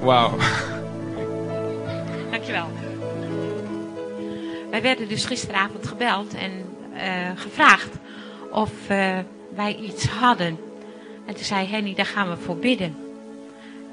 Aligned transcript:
Wauw. 0.00 0.38
Dankjewel. 2.30 2.68
Wij 4.70 4.82
werden 4.82 5.08
dus 5.08 5.24
gisteravond 5.24 5.86
gebeld 5.86 6.34
en 6.34 6.52
eh, 6.94 7.30
gevraagd 7.34 7.94
of 8.50 8.70
eh, 8.88 9.18
wij 9.54 9.76
iets 9.76 10.06
hadden. 10.06 10.58
En 11.26 11.34
toen 11.34 11.44
zei 11.44 11.66
Henny, 11.66 11.94
daar 11.94 12.06
gaan 12.06 12.28
we 12.28 12.36
voor 12.36 12.56
bidden. 12.56 12.96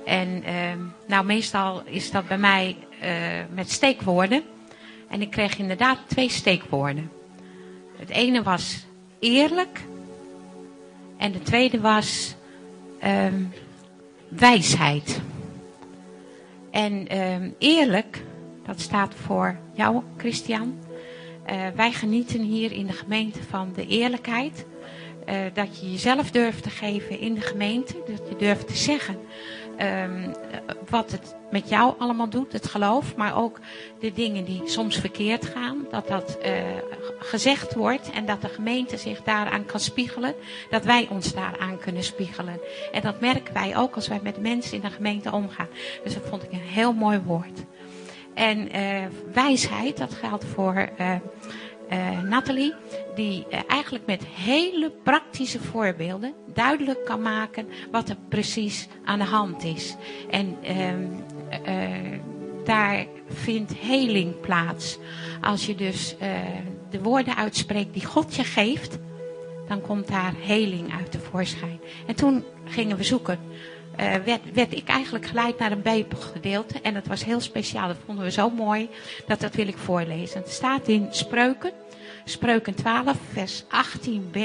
En 0.05 0.43
ehm, 0.43 0.79
nou, 1.07 1.25
meestal 1.25 1.81
is 1.85 2.11
dat 2.11 2.27
bij 2.27 2.37
mij 2.37 2.75
eh, 2.99 3.09
met 3.53 3.71
steekwoorden. 3.71 4.43
En 5.07 5.21
ik 5.21 5.31
kreeg 5.31 5.57
inderdaad 5.57 5.97
twee 6.07 6.29
steekwoorden. 6.29 7.11
Het 7.95 8.09
ene 8.09 8.43
was 8.43 8.85
eerlijk. 9.19 9.81
En 11.17 11.31
de 11.31 11.41
tweede 11.41 11.79
was 11.79 12.35
ehm, 12.99 13.43
wijsheid. 14.27 15.21
En 16.75 17.07
ehm, 17.07 17.49
eerlijk, 17.57 18.23
dat 18.65 18.79
staat 18.79 19.13
voor 19.13 19.57
jou, 19.73 20.01
Christian. 20.17 20.79
Eh, 21.45 21.67
wij 21.75 21.91
genieten 21.91 22.41
hier 22.41 22.71
in 22.71 22.85
de 22.85 22.93
gemeente 22.93 23.43
van 23.43 23.71
de 23.75 23.87
eerlijkheid. 23.87 24.65
Eh, 25.25 25.37
dat 25.53 25.79
je 25.79 25.91
jezelf 25.91 26.31
durft 26.31 26.63
te 26.63 26.69
geven 26.69 27.19
in 27.19 27.33
de 27.33 27.41
gemeente. 27.41 27.93
Dat 28.07 28.29
je 28.29 28.35
durft 28.35 28.67
te 28.67 28.75
zeggen 28.75 29.17
ehm, 29.77 30.29
wat 30.89 31.11
het 31.11 31.35
met 31.51 31.69
jou 31.69 31.93
allemaal 31.97 32.29
doet, 32.29 32.53
het 32.53 32.67
geloof. 32.67 33.15
Maar 33.15 33.37
ook 33.37 33.59
de 33.99 34.13
dingen 34.13 34.45
die 34.45 34.61
soms 34.65 34.97
verkeerd 34.97 35.45
gaan. 35.45 35.85
Dat 35.91 36.07
dat 36.07 36.37
eh, 36.37 36.53
gezegd 37.19 37.73
wordt 37.73 38.11
en 38.11 38.25
dat 38.25 38.41
de 38.41 38.49
gemeente 38.49 38.97
zich 38.97 39.23
daaraan 39.23 39.65
kan 39.65 39.79
spiegelen. 39.79 40.33
Dat 40.69 40.83
wij 40.83 41.07
ons 41.09 41.33
daaraan 41.33 41.77
kunnen 41.77 42.03
spiegelen. 42.03 42.59
En 42.91 43.01
dat 43.01 43.19
merken 43.19 43.53
wij 43.53 43.77
ook 43.77 43.95
als 43.95 44.07
wij 44.07 44.19
met 44.23 44.41
mensen 44.41 44.75
in 44.75 44.81
de 44.81 44.89
gemeente 44.89 45.31
omgaan. 45.31 45.69
Dus 46.03 46.13
dat 46.13 46.23
vond 46.29 46.43
ik 46.43 46.51
een 46.51 46.59
heel 46.59 46.93
mooi 46.93 47.19
woord. 47.25 47.63
En 48.33 48.75
uh, 48.75 49.05
wijsheid, 49.33 49.97
dat 49.97 50.13
geldt 50.13 50.45
voor 50.45 50.89
uh, 50.99 51.15
uh, 51.91 52.21
Nathalie, 52.21 52.73
die 53.15 53.45
eigenlijk 53.67 54.05
met 54.05 54.25
hele 54.25 54.91
praktische 55.03 55.59
voorbeelden 55.59 56.33
duidelijk 56.53 57.05
kan 57.05 57.21
maken 57.21 57.67
wat 57.91 58.09
er 58.09 58.17
precies 58.29 58.87
aan 59.05 59.19
de 59.19 59.25
hand 59.25 59.63
is. 59.63 59.95
En 60.29 60.57
ehm, 60.61 61.07
daar 62.63 63.05
vindt 63.27 63.73
heling 63.77 64.39
plaats. 64.39 64.97
Als 65.41 65.65
je 65.65 65.75
dus 65.75 66.15
de 66.89 67.01
woorden 67.01 67.35
uitspreekt 67.35 67.93
die 67.93 68.05
God 68.05 68.35
je 68.35 68.43
geeft, 68.43 68.99
dan 69.67 69.81
komt 69.81 70.07
daar 70.07 70.33
heling 70.39 70.93
uit 70.93 71.11
tevoorschijn. 71.11 71.79
En 72.05 72.15
toen 72.15 72.43
gingen 72.65 72.97
we 72.97 73.03
zoeken 73.03 73.39
uh, 73.99 74.15
werd, 74.15 74.41
werd, 74.53 74.73
ik 74.73 74.87
eigenlijk 74.87 75.25
geleid 75.25 75.59
naar 75.59 75.71
een 75.71 75.81
Bijbelgedeelte. 75.81 76.81
En 76.81 76.93
dat 76.93 77.07
was 77.07 77.25
heel 77.25 77.39
speciaal. 77.39 77.87
Dat 77.87 77.97
vonden 78.05 78.23
we 78.23 78.31
zo 78.31 78.49
mooi. 78.49 78.89
Dat 79.27 79.39
dat 79.39 79.55
wil 79.55 79.67
ik 79.67 79.77
voorlezen. 79.77 80.39
Het 80.39 80.49
staat 80.49 80.87
in 80.87 81.07
Spreuken. 81.09 81.71
Spreuken 82.25 82.75
12, 82.75 83.17
vers 83.31 83.63
18b 83.63 84.39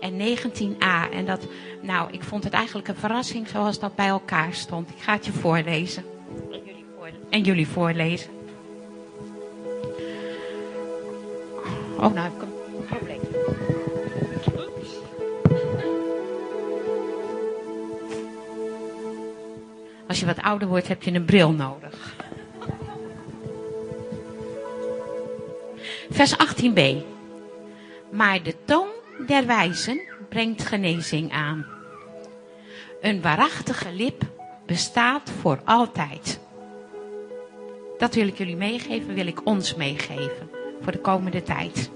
en 0.00 0.12
19a. 0.12 1.12
En 1.12 1.26
dat, 1.26 1.46
nou, 1.82 2.12
ik 2.12 2.22
vond 2.22 2.44
het 2.44 2.52
eigenlijk 2.52 2.88
een 2.88 2.96
verrassing 2.96 3.48
zoals 3.48 3.78
dat 3.78 3.94
bij 3.94 4.06
elkaar 4.06 4.54
stond. 4.54 4.90
Ik 4.90 5.02
ga 5.02 5.12
het 5.12 5.26
je 5.26 5.32
voorlezen. 5.32 6.04
En 6.50 6.60
jullie, 6.64 6.84
voorlezen. 6.96 7.26
En 7.30 7.42
jullie 7.42 7.68
voorlezen. 7.68 8.30
Oh, 11.96 12.14
nou 12.14 12.18
heb 12.18 12.42
ik 12.42 12.47
wat 20.28 20.44
ouder 20.44 20.68
wordt, 20.68 20.88
heb 20.88 21.02
je 21.02 21.12
een 21.12 21.24
bril 21.24 21.52
nodig. 21.52 22.14
Vers 26.10 26.34
18b. 26.36 26.80
Maar 28.10 28.42
de 28.42 28.54
toon 28.64 28.88
der 29.26 29.46
wijzen 29.46 30.00
brengt 30.28 30.66
genezing 30.66 31.32
aan. 31.32 31.66
Een 33.00 33.22
waarachtige 33.22 33.92
lip 33.92 34.22
bestaat 34.66 35.30
voor 35.40 35.60
altijd. 35.64 36.40
Dat 37.98 38.14
wil 38.14 38.26
ik 38.26 38.38
jullie 38.38 38.56
meegeven, 38.56 39.14
wil 39.14 39.26
ik 39.26 39.46
ons 39.46 39.74
meegeven 39.74 40.50
voor 40.80 40.92
de 40.92 41.00
komende 41.00 41.42
tijd. 41.42 41.90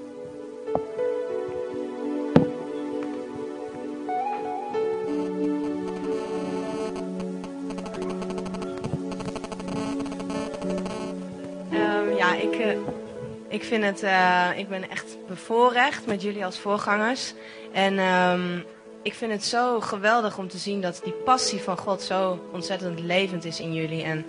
Vind 13.72 13.84
het, 13.84 14.02
uh, 14.02 14.48
ik 14.56 14.68
ben 14.68 14.90
echt 14.90 15.16
bevoorrecht 15.28 16.06
met 16.06 16.22
jullie 16.22 16.44
als 16.44 16.58
voorgangers. 16.58 17.34
En 17.72 17.98
um, 17.98 18.64
ik 19.02 19.14
vind 19.14 19.32
het 19.32 19.44
zo 19.44 19.80
geweldig 19.80 20.38
om 20.38 20.48
te 20.48 20.58
zien 20.58 20.80
dat 20.80 21.00
die 21.04 21.12
passie 21.12 21.60
van 21.60 21.78
God 21.78 22.02
zo 22.02 22.48
ontzettend 22.52 23.00
levend 23.00 23.44
is 23.44 23.60
in 23.60 23.74
jullie. 23.74 24.02
En 24.02 24.26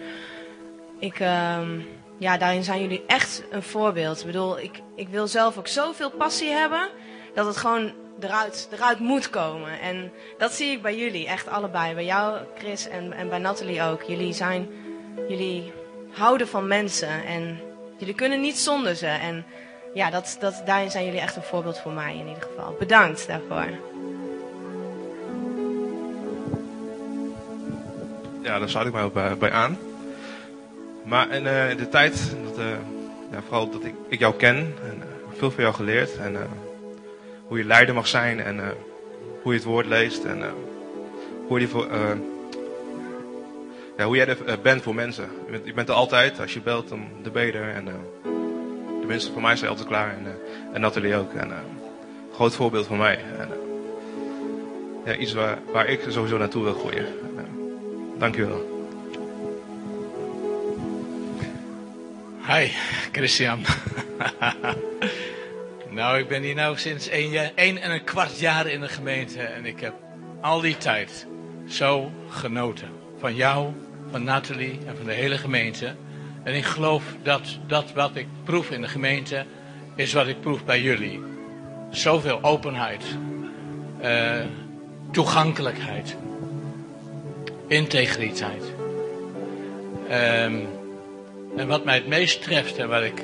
ik, 1.00 1.20
um, 1.20 1.88
ja, 2.18 2.38
daarin 2.38 2.64
zijn 2.64 2.82
jullie 2.82 3.04
echt 3.08 3.44
een 3.52 3.64
voorbeeld. 3.64 4.20
Ik 4.20 4.26
bedoel, 4.26 4.60
ik, 4.60 4.82
ik 4.96 5.08
wil 5.08 5.28
zelf 5.28 5.58
ook 5.58 5.68
zoveel 5.68 6.12
passie 6.12 6.50
hebben 6.50 6.90
dat 7.34 7.46
het 7.46 7.58
gewoon 7.58 7.92
eruit, 8.20 8.68
eruit 8.72 9.00
moet 9.00 9.30
komen. 9.30 9.80
En 9.80 10.12
dat 10.38 10.52
zie 10.52 10.72
ik 10.72 10.82
bij 10.82 10.98
jullie, 10.98 11.28
echt 11.28 11.48
allebei. 11.48 11.94
Bij 11.94 12.06
jou, 12.06 12.38
Chris, 12.58 12.88
en, 12.88 13.14
en 13.14 13.30
bij 13.30 13.40
Nathalie 13.40 13.82
ook. 13.82 14.02
Jullie 14.02 14.34
zijn, 14.34 14.68
jullie 15.28 15.74
houden 16.12 16.48
van 16.48 16.68
mensen 16.68 17.26
en 17.26 17.72
Jullie 17.98 18.16
kunnen 18.16 18.42
niet 18.42 18.58
zonder 18.58 18.96
ze. 18.96 19.08
En 19.08 19.46
ja, 19.94 20.10
dat, 20.10 20.38
dat, 20.40 20.62
daarin 20.66 20.92
zijn 20.92 21.06
jullie 21.06 21.20
echt 21.20 21.36
een 21.36 21.44
voorbeeld 21.44 21.80
voor 21.80 21.92
mij 21.92 22.14
in 22.14 22.28
ieder 22.28 22.44
geval. 22.44 22.76
Bedankt 22.80 23.28
daarvoor. 23.28 23.78
Ja, 28.42 28.60
daar 28.60 28.70
sluit 28.70 28.88
ik 28.88 28.94
mij 28.94 29.04
ook 29.04 29.14
bij, 29.14 29.38
bij 29.38 29.52
aan. 29.52 29.78
Maar 31.04 31.32
in, 31.32 31.44
uh, 31.44 31.78
de 31.78 31.90
tijd, 31.90 32.36
dat, 32.44 32.60
uh, 32.60 32.66
ja, 33.32 33.42
vooral 33.42 33.70
dat 33.70 33.84
ik, 33.84 33.94
ik 34.08 34.20
jou 34.20 34.36
ken, 34.36 34.56
en 34.58 35.04
veel 35.38 35.52
van 35.52 35.64
jou 35.64 35.76
geleerd. 35.76 36.18
En 36.18 36.38
hoe 37.48 37.58
je 37.58 37.64
leider 37.64 37.96
mag 37.96 38.08
zijn 38.08 38.40
en 38.40 38.60
hoe 39.42 39.52
je 39.52 39.58
het 39.58 39.68
woord 39.68 39.86
leest. 39.86 40.24
En 40.24 40.44
hoe 41.48 41.60
je 41.60 41.68
voor, 41.68 41.88
ja, 43.98 44.06
hoe 44.06 44.16
jij 44.16 44.28
er 44.28 44.38
uh, 44.48 44.54
bent 44.62 44.82
voor 44.82 44.96
mensen. 44.96 45.30
Je 45.66 45.74
bent, 45.74 45.90
er 45.90 45.96
altijd, 45.96 46.40
als 46.40 46.54
je 46.54 46.62
belt, 46.62 46.90
dan 46.90 47.08
de 47.24 47.30
beter. 47.30 47.70
En 47.70 47.88
uh, 47.88 47.94
de 49.02 49.08
mensen 49.08 49.34
voor 49.34 49.42
mij 49.42 49.56
zijn 49.56 49.70
altijd 49.70 49.88
klaar. 49.88 50.14
En, 50.18 50.24
uh, 50.26 50.32
en 50.74 50.82
Nathalie 50.82 51.16
ook. 51.16 51.34
En, 51.34 51.52
groot 52.34 52.56
voorbeeld 52.56 52.88
voor 52.88 52.98
mij. 52.98 53.20
Ja, 55.06 55.16
iets 55.16 55.34
waar, 55.34 55.58
waar 55.72 55.88
ik 55.88 56.02
sowieso 56.08 56.38
naartoe 56.38 56.64
wil 56.64 56.74
groeien. 56.74 57.06
dankjewel. 58.18 58.88
Hi, 62.48 62.68
Christian. 63.12 63.62
nou, 65.90 66.20
ik 66.20 66.28
ben 66.28 66.42
hier 66.42 66.56
nu 66.56 66.76
sinds 66.76 67.08
één, 67.10 67.30
jaar, 67.30 67.52
één 67.56 67.78
en 67.78 67.92
een 67.92 68.04
kwart 68.04 68.40
jaar 68.40 68.68
in 68.68 68.82
de 68.82 68.90
gemeente. 68.90 69.42
En 69.42 69.66
ik 69.66 69.80
heb 69.80 69.94
al 70.42 70.62
die 70.62 70.78
tijd 70.78 71.28
zo 71.68 72.12
genoten 72.30 73.03
van 73.24 73.36
jou, 73.36 73.74
van 74.12 74.24
Nathalie 74.24 74.80
en 74.86 74.98
van 74.98 75.06
de 75.06 75.14
hele 75.14 75.38
gemeente. 75.38 75.96
En 76.44 76.56
ik 76.56 76.66
geloof 76.66 77.04
dat 77.22 77.42
dat 77.68 77.94
wat 77.94 78.16
ik 78.16 78.28
proef 78.44 78.72
in 78.72 78.82
de 78.82 78.88
gemeente 78.88 79.46
is 79.96 80.14
wat 80.14 80.28
ik 80.28 80.42
proef 80.42 80.66
bij 80.66 80.82
jullie. 80.82 81.22
Zoveel 81.90 82.40
openheid, 82.42 83.04
uh, 84.02 84.40
toegankelijkheid, 85.12 86.16
integriteit. 87.68 88.64
Um, 90.12 90.68
en 91.58 91.68
wat 91.68 91.86
mij 91.86 91.96
het 91.96 92.08
meest 92.08 92.42
treft 92.42 92.78
en 92.78 92.88
waar 92.88 93.04
ik 93.04 93.22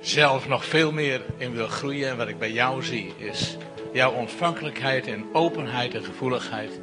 zelf 0.00 0.48
nog 0.48 0.64
veel 0.64 0.92
meer 0.92 1.20
in 1.36 1.52
wil 1.52 1.68
groeien 1.68 2.08
en 2.08 2.16
wat 2.16 2.28
ik 2.28 2.38
bij 2.38 2.52
jou 2.52 2.82
zie, 2.82 3.12
is 3.16 3.56
jouw 3.92 4.12
ontvankelijkheid 4.12 5.06
en 5.06 5.24
openheid 5.32 5.94
en 5.94 6.04
gevoeligheid 6.04 6.80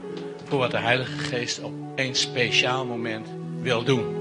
voor 0.50 0.60
wat 0.60 0.72
de 0.72 0.78
Heilige 0.78 1.18
Geest 1.18 1.62
op 1.62 1.74
een 1.96 2.16
speciaal 2.16 2.86
moment 2.86 3.28
wil 3.62 3.84
doen. 3.84 4.16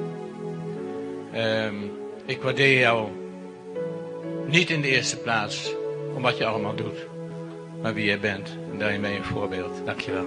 Um, 1.35 1.91
ik 2.25 2.43
waardeer 2.43 2.79
jou 2.79 3.09
niet 4.47 4.71
in 4.71 4.81
de 4.81 4.89
eerste 4.89 5.17
plaats 5.17 5.75
om 6.15 6.23
wat 6.23 6.39
je 6.39 6.47
allemaal 6.47 6.75
doet, 6.75 7.07
maar 7.83 7.95
wie 7.95 8.05
jij 8.05 8.21
bent. 8.21 8.57
En 8.73 8.79
daarin 8.79 9.01
ben 9.01 9.11
je 9.11 9.17
een 9.17 9.25
voorbeeld. 9.25 9.81
Dankjewel. 9.85 10.25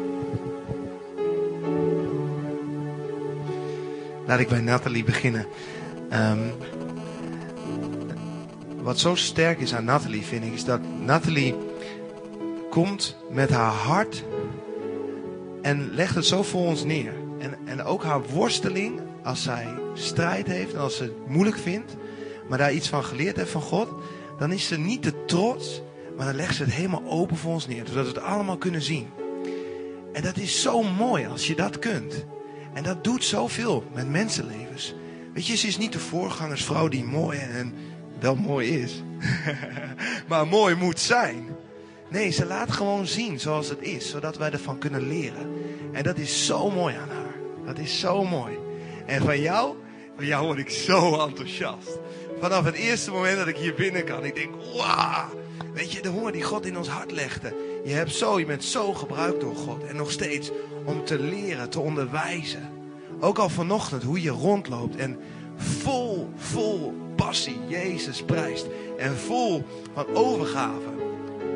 Laat 4.26 4.40
ik 4.40 4.48
bij 4.48 4.62
Nathalie 4.62 5.04
beginnen. 5.04 5.46
Um, 6.14 6.54
wat 8.82 9.00
zo 9.00 9.16
sterk 9.16 9.60
is 9.60 9.74
aan 9.74 9.86
Nathalie, 9.86 10.26
vind 10.26 10.44
ik, 10.44 10.54
is 10.54 10.66
dat 10.66 10.80
Nathalie 11.00 11.56
komt 12.70 13.16
met 13.30 13.50
haar 13.50 13.72
hart 13.72 14.24
en 15.62 15.94
legt 15.94 16.16
het 16.16 16.26
zo 16.26 16.44
voor 16.44 16.66
ons 16.66 16.84
neer. 16.84 17.14
En, 17.40 17.58
en 17.66 17.84
ook 17.84 18.04
haar 18.04 18.24
worsteling, 18.24 19.00
als 19.24 19.44
zij 19.44 19.68
strijd 19.94 20.48
heeft 20.48 20.74
en 20.74 20.80
als 20.80 20.98
ze 20.98 21.04
het 21.04 21.28
moeilijk 21.28 21.58
vindt, 21.58 21.96
maar 22.50 22.58
daar 22.58 22.74
iets 22.74 22.90
van 22.90 23.04
geleerd 23.04 23.36
heeft 23.36 23.52
van 23.52 23.62
God, 23.62 23.90
dan 24.38 24.52
is 24.52 24.68
ze 24.68 24.80
niet 24.80 25.02
te 25.02 25.26
trots, 25.26 25.82
maar 26.18 26.26
dan 26.26 26.36
legt 26.36 26.56
ze 26.56 26.64
het 26.64 26.74
helemaal 26.74 27.04
open 27.06 27.38
voor 27.38 27.54
ons 27.54 27.68
neer, 27.68 27.84
zodat 27.86 28.04
we 28.04 28.10
het 28.10 28.22
allemaal 28.22 28.58
kunnen 28.58 28.82
zien. 28.82 29.08
En 30.14 30.22
dat 30.22 30.38
is 30.38 30.62
zo 30.62 30.84
mooi 30.84 31.28
als 31.28 31.48
je 31.48 31.56
dat 31.56 31.80
kunt. 31.80 32.26
En 32.74 32.84
dat 32.84 33.04
doet 33.04 33.24
zoveel 33.24 33.84
met 33.94 34.10
mensenlevens. 34.10 34.96
Weet 35.34 35.48
je, 35.48 35.56
ze 35.56 35.68
is 35.68 35.78
niet 35.78 35.94
de 35.94 36.00
voorgangersvrouw 36.00 36.88
die 36.88 37.04
mooi 37.04 37.38
en 37.40 37.74
wel 38.20 38.36
mooi 38.36 38.82
is, 38.82 39.04
maar 40.30 40.48
mooi 40.48 40.76
moet 40.76 41.00
zijn. 41.00 41.46
Nee, 42.12 42.30
ze 42.30 42.46
laat 42.46 42.72
gewoon 42.72 43.08
zien 43.08 43.40
zoals 43.40 43.70
het 43.70 43.82
is, 43.82 44.10
zodat 44.10 44.38
wij 44.38 44.52
ervan 44.52 44.78
kunnen 44.78 45.08
leren. 45.08 45.54
En 45.92 46.04
dat 46.04 46.18
is 46.18 46.46
zo 46.46 46.70
mooi 46.70 46.96
aan 46.96 47.10
haar. 47.10 47.36
Dat 47.66 47.78
is 47.78 48.00
zo 48.00 48.24
mooi. 48.24 48.58
En 49.06 49.22
van 49.22 49.42
jou, 49.42 49.76
van 50.16 50.26
jou 50.26 50.46
word 50.46 50.58
ik 50.58 50.70
zo 50.70 51.20
enthousiast. 51.20 52.00
Vanaf 52.40 52.66
het 52.66 52.76
eerste 52.76 53.12
moment 53.12 53.38
dat 53.38 53.48
ik 53.48 53.58
hier 53.58 53.74
binnen 53.74 54.04
kan, 54.04 54.26
ik 54.26 54.36
denk, 54.36 54.54
wauw. 54.76 55.30
Weet 55.74 55.92
je, 55.92 56.02
de 56.02 56.10
honger 56.10 56.32
die 56.32 56.44
God 56.44 56.66
in 56.66 56.78
ons 56.78 56.88
hart 56.88 57.12
legde. 57.12 57.54
Je, 57.84 57.94
hebt 57.94 58.16
zo, 58.16 58.40
je 58.40 58.46
bent 58.46 58.64
zo 58.64 58.94
gebruikt 58.94 59.42
door 59.42 59.56
God. 59.56 59.84
En 59.84 59.96
nog 59.96 60.12
steeds 60.12 60.52
om 60.86 61.06
te 61.06 61.20
leren, 61.20 61.70
te 61.70 61.80
onderwijzen. 61.80 62.70
Ook 63.20 63.38
al 63.38 63.50
vanochtend 63.50 64.04
hoe 64.04 64.22
je 64.22 64.30
rondloopt 64.30 64.96
en 64.96 65.20
vol, 65.56 66.30
vol 66.36 66.94
passie 67.16 67.58
Jezus 67.68 68.24
prijst. 68.24 68.68
En 68.98 69.18
vol 69.18 69.64
van 69.94 70.06
overgave. 70.16 71.01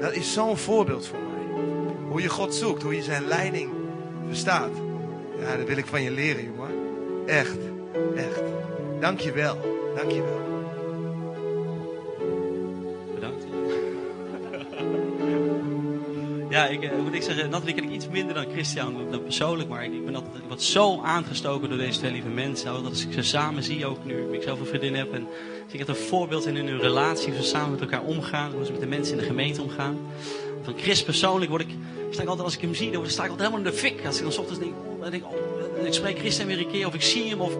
Dat 0.01 0.13
is 0.13 0.33
zo'n 0.33 0.57
voorbeeld 0.57 1.07
voor 1.07 1.19
mij. 1.19 1.63
Hoe 2.09 2.21
je 2.21 2.29
God 2.29 2.55
zoekt, 2.55 2.81
hoe 2.81 2.95
je 2.95 3.03
zijn 3.03 3.27
leiding 3.27 3.69
verstaat. 4.27 4.71
Ja, 5.39 5.57
dat 5.57 5.67
wil 5.67 5.77
ik 5.77 5.85
van 5.85 6.01
je 6.01 6.11
leren, 6.11 6.43
jongen. 6.43 6.69
Echt, 7.25 7.57
echt. 8.15 8.43
Dank 8.99 9.19
je 9.19 9.31
wel. 9.31 9.57
Dank 9.95 10.11
je 10.11 10.21
wel. 10.21 10.44
Ja, 16.55 16.67
ik 16.67 16.83
uh, 16.83 16.91
moet 17.03 17.13
ik 17.13 17.21
zeggen, 17.21 17.49
Nathalie 17.49 17.75
ken 17.75 17.83
ik 17.83 17.89
iets 17.89 18.07
minder 18.07 18.35
dan 18.35 18.45
Christian, 18.51 19.21
persoonlijk, 19.23 19.69
maar 19.69 19.83
ik, 19.83 20.05
ben 20.05 20.15
altijd 20.15 20.35
ik 20.35 20.41
word 20.47 20.61
zo 20.61 21.01
aangestoken 21.01 21.69
door 21.69 21.77
deze 21.77 21.99
twee 21.99 22.11
lieve 22.11 22.27
mensen. 22.27 22.83
Dat 22.83 22.99
ik 22.99 23.13
ze 23.13 23.21
samen 23.21 23.63
zie, 23.63 23.85
ook 23.85 24.05
nu 24.05 24.33
ik 24.33 24.43
zelf 24.43 24.59
een 24.59 24.65
vriendin 24.65 24.95
heb, 24.95 25.13
en 25.13 25.27
zie 25.65 25.73
ik 25.73 25.79
het 25.79 25.87
een 25.87 26.03
voorbeeld 26.03 26.45
in 26.45 26.55
hun 26.55 26.79
relatie, 26.79 27.33
hoe 27.33 27.41
ze 27.41 27.47
samen 27.47 27.71
met 27.71 27.81
elkaar 27.81 28.03
omgaan, 28.03 28.51
hoe 28.51 28.65
ze 28.65 28.71
met 28.71 28.81
de 28.81 28.87
mensen 28.87 29.13
in 29.13 29.19
de 29.19 29.25
gemeente 29.25 29.61
omgaan. 29.61 29.97
Van 30.63 30.73
Chris 30.77 31.03
persoonlijk 31.03 31.49
word 31.49 31.61
ik, 31.61 31.69
sta 32.09 32.21
ik 32.21 32.27
altijd 32.27 32.45
als 32.45 32.55
ik 32.55 32.61
hem 32.61 32.75
zie, 32.75 32.91
dan 32.91 33.09
sta 33.09 33.23
ik 33.23 33.29
altijd 33.29 33.47
helemaal 33.49 33.67
in 33.67 33.75
de 33.75 33.81
fik. 33.81 34.05
Als 34.05 34.17
ik 34.17 34.29
dan 34.29 34.39
ochtends 34.39 34.59
denk, 34.59 34.73
oh, 34.85 35.09
denk 35.09 35.25
oh, 35.25 35.85
ik 35.85 35.93
spreek 35.93 36.19
Christian 36.19 36.47
weer 36.47 36.59
een 36.59 36.71
keer, 36.71 36.87
of 36.87 36.93
ik 36.93 37.01
zie 37.01 37.29
hem, 37.29 37.41
of 37.41 37.53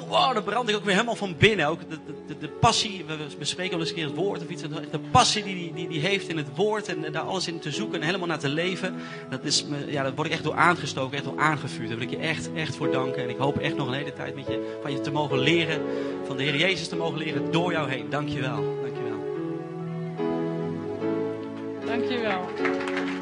wow, 0.00 0.34
dan 0.34 0.42
brand 0.44 0.68
ik 0.68 0.76
ook 0.76 0.84
weer 0.84 0.94
helemaal 0.94 1.14
van 1.14 1.34
binnen. 1.38 1.66
Ook 1.66 1.80
de, 1.90 1.98
de, 2.26 2.38
de 2.38 2.48
passie, 2.48 3.04
we 3.06 3.16
bespreken 3.38 3.72
wel 3.72 3.80
eens 3.80 3.88
een 3.88 3.94
keer 3.94 4.04
het 4.04 4.14
woord 4.14 4.42
of 4.42 4.48
iets. 4.48 4.62
De 4.62 5.00
passie 5.10 5.42
die, 5.42 5.72
die, 5.74 5.88
die 5.88 6.00
heeft 6.00 6.28
in 6.28 6.36
het 6.36 6.56
woord 6.56 6.88
en 6.88 7.12
daar 7.12 7.22
alles 7.22 7.48
in 7.48 7.58
te 7.58 7.70
zoeken 7.70 8.00
en 8.00 8.06
helemaal 8.06 8.28
naar 8.28 8.38
te 8.38 8.48
leven. 8.48 8.94
Dat 9.30 9.44
is, 9.44 9.64
ja, 9.86 10.02
daar 10.02 10.14
word 10.14 10.26
ik 10.26 10.32
echt 10.32 10.42
door 10.42 10.56
aangestoken, 10.56 11.16
echt 11.16 11.24
door 11.24 11.38
aangevuurd. 11.38 11.88
Daar 11.88 11.98
wil 11.98 12.06
ik 12.06 12.12
je 12.12 12.20
echt, 12.26 12.52
echt 12.52 12.76
voor 12.76 12.90
danken. 12.90 13.22
En 13.22 13.28
ik 13.28 13.36
hoop 13.36 13.58
echt 13.58 13.76
nog 13.76 13.86
een 13.86 13.94
hele 13.94 14.12
tijd 14.12 14.34
met 14.34 14.46
je, 14.46 14.78
van 14.82 14.92
je 14.92 15.00
te 15.00 15.10
mogen 15.10 15.38
leren, 15.38 15.82
van 16.26 16.36
de 16.36 16.42
Heer 16.42 16.56
Jezus 16.56 16.88
te 16.88 16.96
mogen 16.96 17.18
leren 17.18 17.50
door 17.50 17.72
jou 17.72 17.90
heen. 17.90 18.10
Dank 18.10 18.28
je 18.28 18.40
wel. 18.40 18.80
Dank 18.82 18.96
je 18.96 19.02
wel. 19.02 19.20
Dank 21.86 22.04
je 22.04 22.18
wel. 22.20 23.20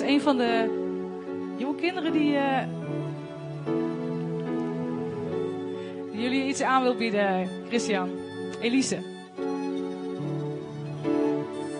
Is 0.00 0.08
een 0.08 0.20
van 0.20 0.36
de 0.36 0.68
jonge 1.56 1.74
kinderen 1.74 2.12
die, 2.12 2.32
uh, 2.32 2.58
die 6.12 6.20
jullie 6.20 6.46
iets 6.48 6.62
aan 6.62 6.82
wil 6.82 6.94
bieden, 6.94 7.48
Christian. 7.68 8.10
Elise. 8.60 8.98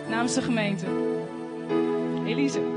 Namens 0.08 0.34
de 0.34 0.42
gemeente. 0.42 0.86
Elise. 2.26 2.67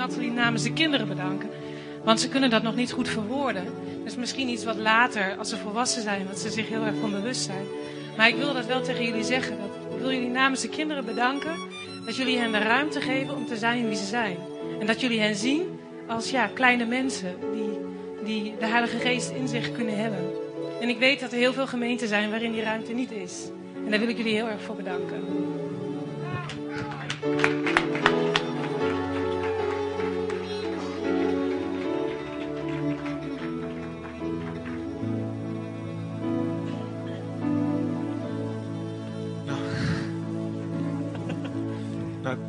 Nathalie 0.00 0.30
namens 0.30 0.62
de 0.62 0.72
kinderen 0.72 1.08
bedanken. 1.08 1.50
Want 2.04 2.20
ze 2.20 2.28
kunnen 2.28 2.50
dat 2.50 2.62
nog 2.62 2.74
niet 2.74 2.92
goed 2.92 3.08
verwoorden. 3.08 3.64
Dus 4.04 4.16
misschien 4.16 4.48
iets 4.48 4.64
wat 4.64 4.76
later, 4.76 5.36
als 5.38 5.48
ze 5.48 5.56
volwassen 5.56 6.02
zijn, 6.02 6.26
dat 6.26 6.38
ze 6.38 6.50
zich 6.50 6.68
heel 6.68 6.84
erg 6.84 6.94
van 7.00 7.10
bewust 7.10 7.42
zijn. 7.42 7.64
Maar 8.16 8.28
ik 8.28 8.36
wil 8.36 8.54
dat 8.54 8.66
wel 8.66 8.82
tegen 8.82 9.04
jullie 9.04 9.24
zeggen. 9.24 9.58
Dat 9.58 9.94
ik 9.94 10.00
wil 10.00 10.12
jullie 10.12 10.28
namens 10.28 10.60
de 10.60 10.68
kinderen 10.68 11.04
bedanken. 11.04 11.54
Dat 12.06 12.16
jullie 12.16 12.38
hen 12.38 12.52
de 12.52 12.58
ruimte 12.58 13.00
geven 13.00 13.36
om 13.36 13.46
te 13.46 13.56
zijn 13.56 13.86
wie 13.86 13.96
ze 13.96 14.06
zijn. 14.06 14.36
En 14.80 14.86
dat 14.86 15.00
jullie 15.00 15.20
hen 15.20 15.36
zien 15.36 15.78
als 16.06 16.30
ja, 16.30 16.46
kleine 16.46 16.84
mensen 16.84 17.34
die, 17.52 17.78
die 18.24 18.54
de 18.58 18.66
Heilige 18.66 18.98
Geest 18.98 19.30
in 19.30 19.48
zich 19.48 19.72
kunnen 19.72 19.96
hebben. 19.96 20.30
En 20.80 20.88
ik 20.88 20.98
weet 20.98 21.20
dat 21.20 21.32
er 21.32 21.38
heel 21.38 21.52
veel 21.52 21.66
gemeenten 21.66 22.08
zijn 22.08 22.30
waarin 22.30 22.52
die 22.52 22.62
ruimte 22.62 22.92
niet 22.92 23.10
is. 23.10 23.48
En 23.84 23.90
daar 23.90 24.00
wil 24.00 24.08
ik 24.08 24.16
jullie 24.16 24.34
heel 24.34 24.48
erg 24.48 24.62
voor 24.62 24.76
bedanken. 24.76 25.24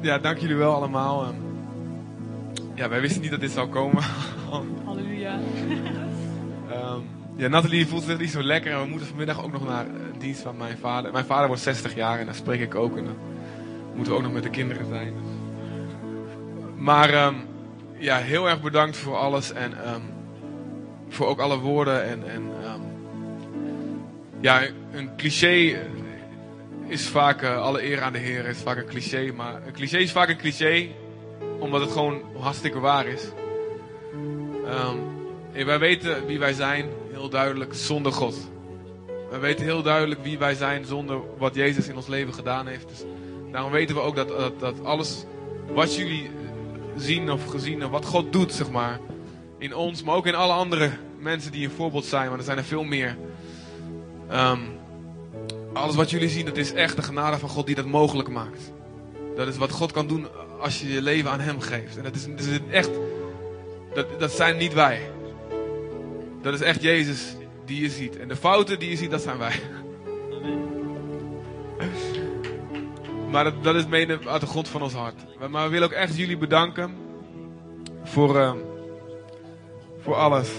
Ja, 0.02 0.18
dank 0.18 0.38
jullie 0.38 0.56
wel 0.56 0.74
allemaal. 0.74 1.24
Ehm, 1.24 1.36
ja, 2.76 2.90
wij 2.90 3.02
wisten 3.02 3.22
niet 3.22 3.32
dat 3.32 3.40
dit 3.40 3.52
zou 3.52 3.68
komen. 3.70 4.04
Halleluja. 4.86 5.40
um, 6.72 7.04
ja, 7.36 7.48
Nathalie 7.48 7.88
voelt 7.88 8.04
zich 8.04 8.20
niet 8.20 8.32
zo 8.32 8.44
lekker 8.44 8.72
en 8.72 8.82
we 8.82 8.88
moeten 8.88 9.08
vanmiddag 9.08 9.44
ook 9.44 9.52
nog 9.52 9.68
naar 9.68 9.86
een 9.86 10.20
dienst 10.20 10.42
van 10.42 10.58
mijn 10.58 10.78
vader. 10.78 11.12
Mijn 11.12 11.26
vader 11.26 11.48
wordt 11.48 11.62
60 11.62 11.96
jaar 11.96 12.20
en 12.20 12.26
daar 12.26 12.36
spreek 12.36 12.62
ik 12.62 12.76
ook 12.76 12.98
en 12.98 13.04
dan 13.04 13.16
moeten 13.96 14.14
we 14.14 14.20
ook 14.20 14.26
nog 14.26 14.34
met 14.34 14.44
de 14.44 14.50
kinderen 14.50 14.86
zijn. 14.86 15.14
Maar 16.78 17.26
um, 17.26 17.36
ja, 17.98 18.18
heel 18.18 18.50
erg 18.50 18.62
bedankt 18.62 18.98
voor 18.98 19.18
alles 19.18 19.54
en 19.54 19.74
voor 21.10 21.28
ook 21.28 21.40
alle 21.40 21.58
woorden 21.58 22.04
en, 22.04 22.30
en 22.30 22.42
ja, 24.42 24.62
een 24.92 25.10
cliché 25.18 25.78
is 26.92 27.08
vaak, 27.08 27.44
uh, 27.44 27.62
alle 27.62 27.86
eer 27.86 28.02
aan 28.02 28.14
de 28.14 28.20
Heer 28.20 28.46
is 28.46 28.58
vaak 28.58 28.78
een 28.78 28.86
cliché. 28.86 29.32
Maar 29.36 29.62
een 29.66 29.74
cliché 29.74 29.98
is 29.98 30.12
vaak 30.12 30.30
een 30.30 30.38
cliché, 30.38 30.88
omdat 31.60 31.82
het 31.82 31.92
gewoon 31.92 32.22
hartstikke 32.40 32.80
waar 32.80 33.06
is. 33.08 33.24
Um, 34.66 35.66
wij 35.66 35.80
weten 35.80 36.26
wie 36.26 36.40
wij 36.40 36.54
zijn, 36.54 36.90
heel 37.12 37.30
duidelijk, 37.30 37.74
zonder 37.74 38.12
God. 38.12 38.50
Wij 39.30 39.40
weten 39.40 39.66
heel 39.66 39.82
duidelijk 39.82 40.24
wie 40.24 40.38
wij 40.38 40.54
zijn 40.54 40.86
zonder 40.86 41.20
wat 41.38 41.56
Jezus 41.56 41.88
in 41.88 41.96
ons 41.96 42.08
leven 42.08 42.34
gedaan 42.34 42.68
heeft. 42.68 42.88
Dus 42.88 43.04
daarom 43.52 43.72
weten 43.72 43.96
we 43.96 44.02
ook 44.02 44.16
dat, 44.16 44.28
dat, 44.28 44.60
dat 44.60 44.84
alles 44.84 45.26
wat 45.74 45.96
jullie 45.96 46.30
zien 46.96 47.32
of 47.32 47.46
gezien 47.46 47.82
en 47.82 47.90
wat 47.90 48.06
God 48.06 48.34
doet, 48.34 48.54
zeg 48.54 48.72
maar, 48.72 49.00
in 49.58 49.76
ons, 49.76 50.04
maar 50.04 50.16
ook 50.16 50.28
in 50.28 50.36
alle 50.36 50.54
andere 50.54 50.90
mensen 51.20 51.52
die 51.52 51.66
een 51.66 51.74
voorbeeld 51.76 52.06
zijn, 52.06 52.28
want 52.28 52.40
er 52.40 52.46
zijn 52.46 52.58
er 52.58 52.64
veel 52.64 52.84
meer. 52.84 53.18
Um, 54.32 54.80
alles 55.74 55.96
wat 55.96 56.10
jullie 56.10 56.30
zien, 56.30 56.46
dat 56.46 56.58
is 56.58 56.74
echt 56.74 56.96
de 56.96 57.02
genade 57.02 57.38
van 57.38 57.50
God 57.50 57.66
die 57.66 57.76
dat 57.76 57.86
mogelijk 57.86 58.30
maakt. 58.30 58.72
Dat 59.36 59.48
is 59.48 59.58
wat 59.58 59.72
God 59.72 59.92
kan 59.92 60.08
doen 60.08 60.28
als 60.60 60.82
je 60.82 60.94
je 60.94 61.02
leven 61.02 61.32
aan 61.32 61.40
Hem 61.40 61.60
geeft. 61.60 61.98
En 61.98 62.04
dat 62.04 62.16
is, 62.16 62.26
dat 62.26 62.40
is 62.40 62.60
echt, 62.70 62.90
dat, 63.94 64.20
dat 64.20 64.32
zijn 64.32 64.58
niet 64.58 64.74
wij. 64.74 65.10
Dat 66.42 66.54
is 66.54 66.62
echt 66.62 66.82
Jezus 66.82 67.36
die 67.66 67.82
je 67.82 67.90
ziet. 67.90 68.18
En 68.18 68.28
de 68.28 68.36
fouten 68.36 68.80
die 68.80 68.90
je 68.90 68.96
ziet, 68.96 69.12
dat 69.12 69.22
zijn 69.22 69.38
wij. 69.38 69.54
Maar 73.32 73.62
dat, 73.62 73.76
is 73.76 73.88
mede 73.88 74.20
uit 74.28 74.42
de 74.42 74.48
grond 74.48 74.68
van 74.68 74.82
ons 74.82 74.94
hart. 74.94 75.16
Maar 75.50 75.64
we 75.64 75.70
willen 75.70 75.88
ook 75.88 75.94
echt 75.94 76.18
jullie 76.18 76.38
bedanken 76.38 76.96
voor, 78.04 78.36
uh, 78.36 78.54
voor 80.02 80.16
alles. 80.16 80.50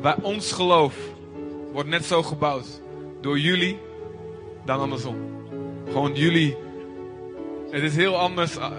Wij, 0.00 0.14
ons 0.22 0.52
geloof 0.52 0.94
wordt 1.72 1.88
net 1.88 2.04
zo 2.04 2.22
gebouwd 2.22 2.80
door 3.20 3.38
jullie 3.38 3.78
dan 4.70 4.80
andersom. 4.80 5.16
Gewoon 5.86 6.14
jullie. 6.14 6.56
Het 7.70 7.82
is 7.82 7.96
heel 7.96 8.16
anders 8.16 8.56
eh, 8.56 8.70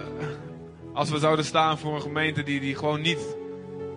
als 0.94 1.10
we 1.10 1.20
zouden 1.20 1.46
staan 1.46 1.78
voor 1.78 1.96
een 1.96 2.02
gemeente 2.02 2.44
die, 2.44 2.60
die 2.60 2.76
gewoon 2.76 3.02
niet 3.02 3.36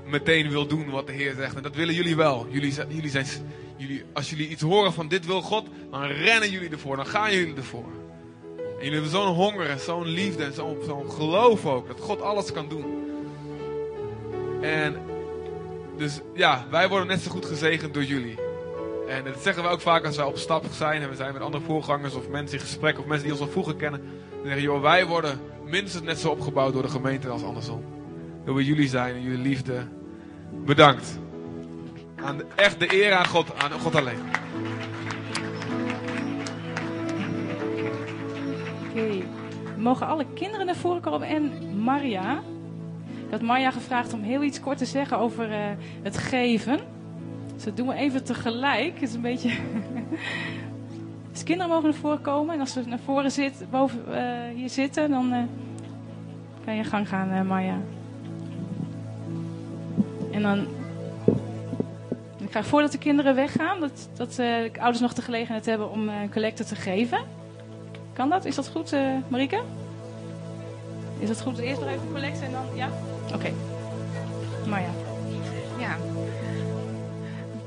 meteen 0.07 0.51
wil 0.51 0.67
doen 0.67 0.91
wat 0.91 1.07
de 1.07 1.13
Heer 1.13 1.35
zegt. 1.35 1.57
En 1.57 1.63
dat 1.63 1.75
willen 1.75 1.95
jullie 1.95 2.17
wel. 2.17 2.47
Jullie, 2.51 2.75
jullie 2.89 3.11
zijn, 3.11 3.27
jullie, 3.77 4.03
als 4.13 4.31
jullie 4.31 4.49
iets 4.49 4.63
horen 4.63 4.93
van 4.93 5.09
dit 5.09 5.27
wil 5.27 5.43
God, 5.43 5.67
dan 5.91 6.03
rennen 6.03 6.51
jullie 6.51 6.71
ervoor. 6.71 6.97
Dan 6.97 7.07
gaan 7.07 7.33
jullie 7.33 7.55
ervoor. 7.55 7.93
En 8.57 8.85
jullie 8.85 8.93
hebben 8.93 9.11
zo'n 9.11 9.35
honger 9.35 9.67
en 9.67 9.81
zo'n 9.81 10.07
liefde 10.07 10.45
en 10.45 10.53
zo'n 10.53 10.79
zo'n 10.87 11.11
geloof 11.11 11.67
ook. 11.67 11.87
Dat 11.87 12.01
God 12.01 12.23
alles 12.23 12.53
kan 12.53 12.69
doen. 12.69 12.85
En 14.61 14.97
dus 15.97 16.21
ja, 16.35 16.67
wij 16.71 16.89
worden 16.89 17.07
net 17.07 17.21
zo 17.21 17.31
goed 17.31 17.47
gezegend 17.47 17.95
door 17.95 18.05
jullie. 18.05 18.44
En 19.09 19.25
dat 19.25 19.43
zeggen 19.43 19.63
we 19.63 19.69
ook 19.69 19.81
vaak 19.81 20.05
als 20.05 20.17
wij 20.17 20.25
op 20.25 20.37
stap 20.37 20.65
zijn 20.71 21.03
en 21.03 21.09
we 21.09 21.17
zijn 21.17 21.33
met 21.33 21.43
andere 21.43 21.65
voorgangers 21.65 22.15
of 22.15 22.29
mensen 22.29 22.59
in 22.59 22.65
gesprek 22.65 22.99
of 22.99 23.05
mensen 23.05 23.23
die 23.23 23.33
ons 23.33 23.43
al 23.43 23.49
vroeger 23.49 23.77
kennen. 23.77 24.01
Dan 24.31 24.45
zeggen 24.45 24.63
joh, 24.63 24.81
wij 24.81 25.07
worden 25.07 25.41
minstens 25.65 26.05
net 26.05 26.19
zo 26.19 26.31
opgebouwd 26.31 26.73
door 26.73 26.83
de 26.83 26.89
gemeente 26.89 27.29
als 27.29 27.43
andersom. 27.43 27.85
Door 28.45 28.55
we 28.55 28.65
jullie 28.65 28.89
zijn 28.89 29.15
en 29.15 29.23
jullie 29.23 29.39
liefde. 29.39 29.87
Bedankt. 30.65 31.19
Aan 32.17 32.41
echt 32.55 32.81
de 32.81 33.03
eer 33.03 33.13
aan 33.13 33.27
God, 33.27 33.59
aan 33.59 33.73
God 33.73 33.95
alleen. 33.95 34.19
Oké. 38.91 39.25
Mogen 39.77 40.07
alle 40.07 40.27
kinderen 40.35 40.67
naar 40.67 40.77
voren 40.77 41.01
komen 41.01 41.29
en 41.29 41.53
Maria? 41.83 42.43
Ik 43.27 43.31
had 43.31 43.43
Marja 43.43 43.71
gevraagd 43.71 44.13
om 44.13 44.23
heel 44.23 44.43
iets 44.43 44.61
kort 44.61 44.79
te 44.79 44.85
zeggen 44.85 45.19
over 45.19 45.53
eh, 45.53 45.59
het 46.03 46.19
geven. 46.19 46.94
Dus 47.65 47.75
dat 47.75 47.85
doen 47.85 47.95
we 47.95 48.01
even 48.01 48.25
tegelijk. 48.25 48.95
Het 48.95 49.03
is 49.03 49.15
een 49.15 49.21
beetje... 49.21 49.51
dus 51.33 51.43
kinderen 51.43 51.73
mogen 51.73 51.89
naar 51.89 51.99
voren 51.99 52.21
komen. 52.21 52.55
En 52.55 52.61
als 52.61 52.73
ze 52.73 52.83
naar 52.87 52.99
voren 53.05 53.31
zit, 53.31 53.65
boven, 53.71 54.15
eh, 54.15 54.55
hier 54.55 54.69
zitten, 54.69 55.11
dan 55.11 55.33
eh, 55.33 55.43
kan 56.65 56.75
je 56.75 56.85
gang 56.85 57.09
gaan, 57.09 57.31
eh 57.31 57.43
Marja. 57.43 57.79
En 60.33 60.43
dan... 60.43 60.67
Ik 62.37 62.53
ga 62.53 62.63
voordat 62.63 62.93
de 62.93 62.99
kinderen 62.99 63.35
weggaan, 63.35 63.81
dat, 63.81 64.09
dat 64.17 64.35
de 64.35 64.71
ouders 64.79 65.01
nog 65.01 65.15
de 65.15 65.23
gelegenheid 65.23 65.67
hebben 65.67 65.91
om 65.91 66.09
een 66.09 66.31
collecte 66.31 66.65
te 66.65 66.77
geven. 66.77 67.19
Kan 68.13 68.31
dat? 68.31 68.45
Is 68.45 68.55
dat 68.55 68.69
goed, 68.69 68.97
Marieke? 69.29 69.61
Is 71.19 71.29
dat 71.29 71.41
goed? 71.41 71.59
Eerst 71.59 71.81
nog 71.81 71.89
even 71.89 72.13
collecten 72.13 72.47
en 72.47 72.53
dan... 72.53 72.65
Ja? 72.75 72.89
Oké. 73.35 73.53
Maar 74.67 74.81
ja. 74.81 75.04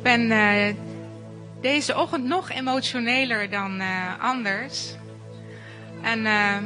Ben 0.08 0.32
eh, 0.32 0.76
deze 1.62 1.98
ochtend 1.98 2.24
nog 2.24 2.50
emotioneler 2.52 3.50
dan 3.50 3.80
eh, 3.80 3.88
anders. 4.20 4.94
En 6.02 6.26
eh, 6.26 6.58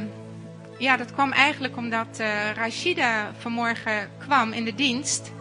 ja, 0.78 0.96
dat 0.96 1.12
kwam 1.12 1.32
eigenlijk 1.32 1.76
omdat 1.76 2.22
Rashida 2.54 3.32
vanmorgen 3.38 4.08
kwam 4.18 4.52
in 4.52 4.64
de 4.64 4.74
dienst. 4.74 5.32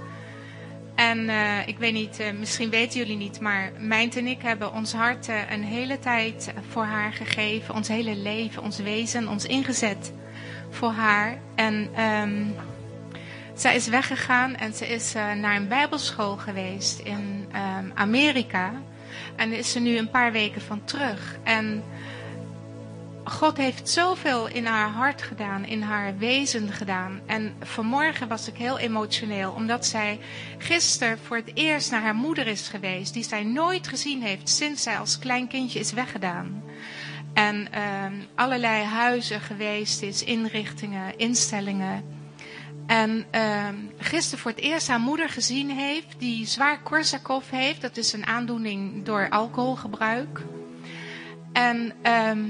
En 0.95 1.29
ik 1.65 1.77
weet 1.77 1.93
niet, 1.93 2.33
misschien 2.39 2.69
weten 2.69 2.99
jullie 2.99 3.17
niet, 3.17 3.39
maar 3.39 3.71
Mijnt 3.77 4.17
en 4.17 4.27
ik 4.27 4.41
hebben 4.41 4.73
ons 4.73 4.93
hart 4.93 5.27
een 5.49 5.63
hele 5.63 5.99
tijd 5.99 6.53
voor 6.69 6.83
haar 6.83 7.13
gegeven. 7.13 7.75
Ons 7.75 7.87
hele 7.87 8.15
leven, 8.15 8.63
ons 8.63 8.77
wezen, 8.77 9.27
ons 9.27 9.45
ingezet 9.45 10.13
voor 10.69 10.91
haar. 10.91 11.37
En 11.55 11.89
ehm, 11.95 12.43
zij 13.61 13.75
is 13.75 13.87
weggegaan 13.87 14.55
en 14.55 14.73
ze 14.73 14.87
is 14.87 15.15
eh, 15.15 15.31
naar 15.31 15.55
een 15.55 15.67
bijbelschool 15.67 16.37
geweest 16.37 16.99
in 16.99 17.47
ehm, 17.51 17.89
Amerika. 17.93 18.73
En 19.35 19.53
is 19.53 19.71
ze 19.71 19.79
nu 19.79 19.97
een 19.97 20.09
paar 20.09 20.31
weken 20.31 20.61
van 20.61 20.83
terug. 20.83 21.37
En 21.43 21.83
God 23.23 23.57
heeft 23.57 23.89
zoveel 23.89 24.47
in 24.47 24.65
haar 24.65 24.89
hart 24.89 25.21
gedaan, 25.21 25.65
in 25.65 25.81
haar 25.81 26.17
wezen 26.17 26.71
gedaan. 26.71 27.21
En 27.25 27.55
vanmorgen 27.59 28.27
was 28.27 28.47
ik 28.47 28.55
heel 28.55 28.79
emotioneel, 28.79 29.51
omdat 29.51 29.85
zij 29.85 30.19
gisteren 30.57 31.19
voor 31.19 31.37
het 31.37 31.51
eerst 31.53 31.91
naar 31.91 32.01
haar 32.01 32.15
moeder 32.15 32.47
is 32.47 32.67
geweest, 32.67 33.13
die 33.13 33.23
zij 33.23 33.43
nooit 33.43 33.87
gezien 33.87 34.21
heeft 34.21 34.49
sinds 34.49 34.83
zij 34.83 34.97
als 34.97 35.19
klein 35.19 35.47
kindje 35.47 35.79
is 35.79 35.91
weggedaan. 35.91 36.63
En 37.33 37.71
ehm, 37.71 38.13
allerlei 38.35 38.83
huizen 38.83 39.41
geweest 39.41 40.01
is, 40.01 40.23
inrichtingen, 40.23 41.17
instellingen. 41.17 42.20
En 42.91 43.25
ehm 43.31 43.75
gisteren 43.97 44.39
voor 44.39 44.51
het 44.51 44.59
eerst 44.59 44.87
haar 44.87 44.99
moeder 44.99 45.29
gezien 45.29 45.69
heeft, 45.69 46.19
die 46.19 46.45
zwaar 46.45 46.81
Korsakoff 46.81 47.49
heeft. 47.49 47.81
Dat 47.81 47.97
is 47.97 48.13
een 48.13 48.25
aandoening 48.25 49.05
door 49.05 49.29
alcoholgebruik. 49.29 50.41
En 51.53 51.93
ehm, 52.01 52.43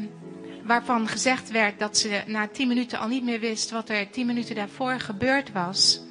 waarvan 0.64 1.08
gezegd 1.08 1.52
werd 1.52 1.80
dat 1.80 1.98
ze 1.98 2.24
na 2.26 2.48
tien 2.48 2.68
minuten 2.68 3.00
al 3.00 3.08
niet 3.08 3.24
meer 3.24 3.40
wist 3.40 3.72
wat 3.72 3.90
er 3.90 4.10
tien 4.10 4.26
minuten 4.26 4.56
daarvoor 4.56 5.00
gebeurd 5.00 5.52
was. 5.52 6.02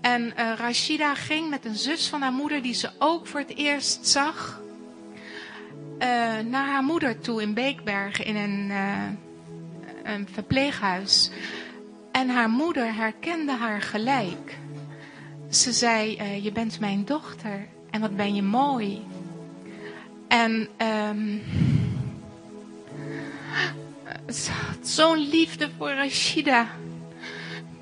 En 0.00 0.36
eh, 0.36 0.52
Rashida 0.56 1.14
ging 1.14 1.50
met 1.50 1.64
een 1.64 1.76
zus 1.76 2.08
van 2.08 2.22
haar 2.22 2.32
moeder, 2.32 2.62
die 2.62 2.74
ze 2.74 2.90
ook 2.98 3.26
voor 3.26 3.40
het 3.40 3.56
eerst 3.56 4.06
zag, 4.06 4.60
eh, 5.98 6.08
naar 6.44 6.66
haar 6.66 6.84
moeder 6.84 7.20
toe 7.20 7.42
in 7.42 7.54
Beekbergen 7.54 8.24
in 8.24 8.36
een, 8.36 8.70
eh, 8.70 10.12
een 10.14 10.28
verpleeghuis. 10.32 11.30
En 12.16 12.28
haar 12.28 12.50
moeder 12.50 12.94
herkende 12.94 13.52
haar 13.52 13.82
gelijk. 13.82 14.58
Ze 15.50 15.72
zei: 15.72 16.16
eh, 16.16 16.44
Je 16.44 16.52
bent 16.52 16.80
mijn 16.80 17.04
dochter 17.04 17.66
en 17.90 18.00
wat 18.00 18.16
ben 18.16 18.34
je 18.34 18.42
mooi. 18.42 19.02
En 20.28 20.68
ehm, 20.76 21.38
zo'n 24.80 25.18
liefde 25.18 25.68
voor 25.78 25.90
Rashida. 25.90 26.66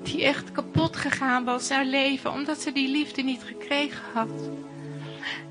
Die 0.03 0.23
echt 0.23 0.51
kapot 0.51 0.95
gegaan 0.95 1.43
was, 1.43 1.69
haar 1.69 1.85
leven, 1.85 2.31
omdat 2.31 2.61
ze 2.61 2.71
die 2.71 2.87
liefde 2.87 3.21
niet 3.21 3.43
gekregen 3.43 4.03
had. 4.13 4.49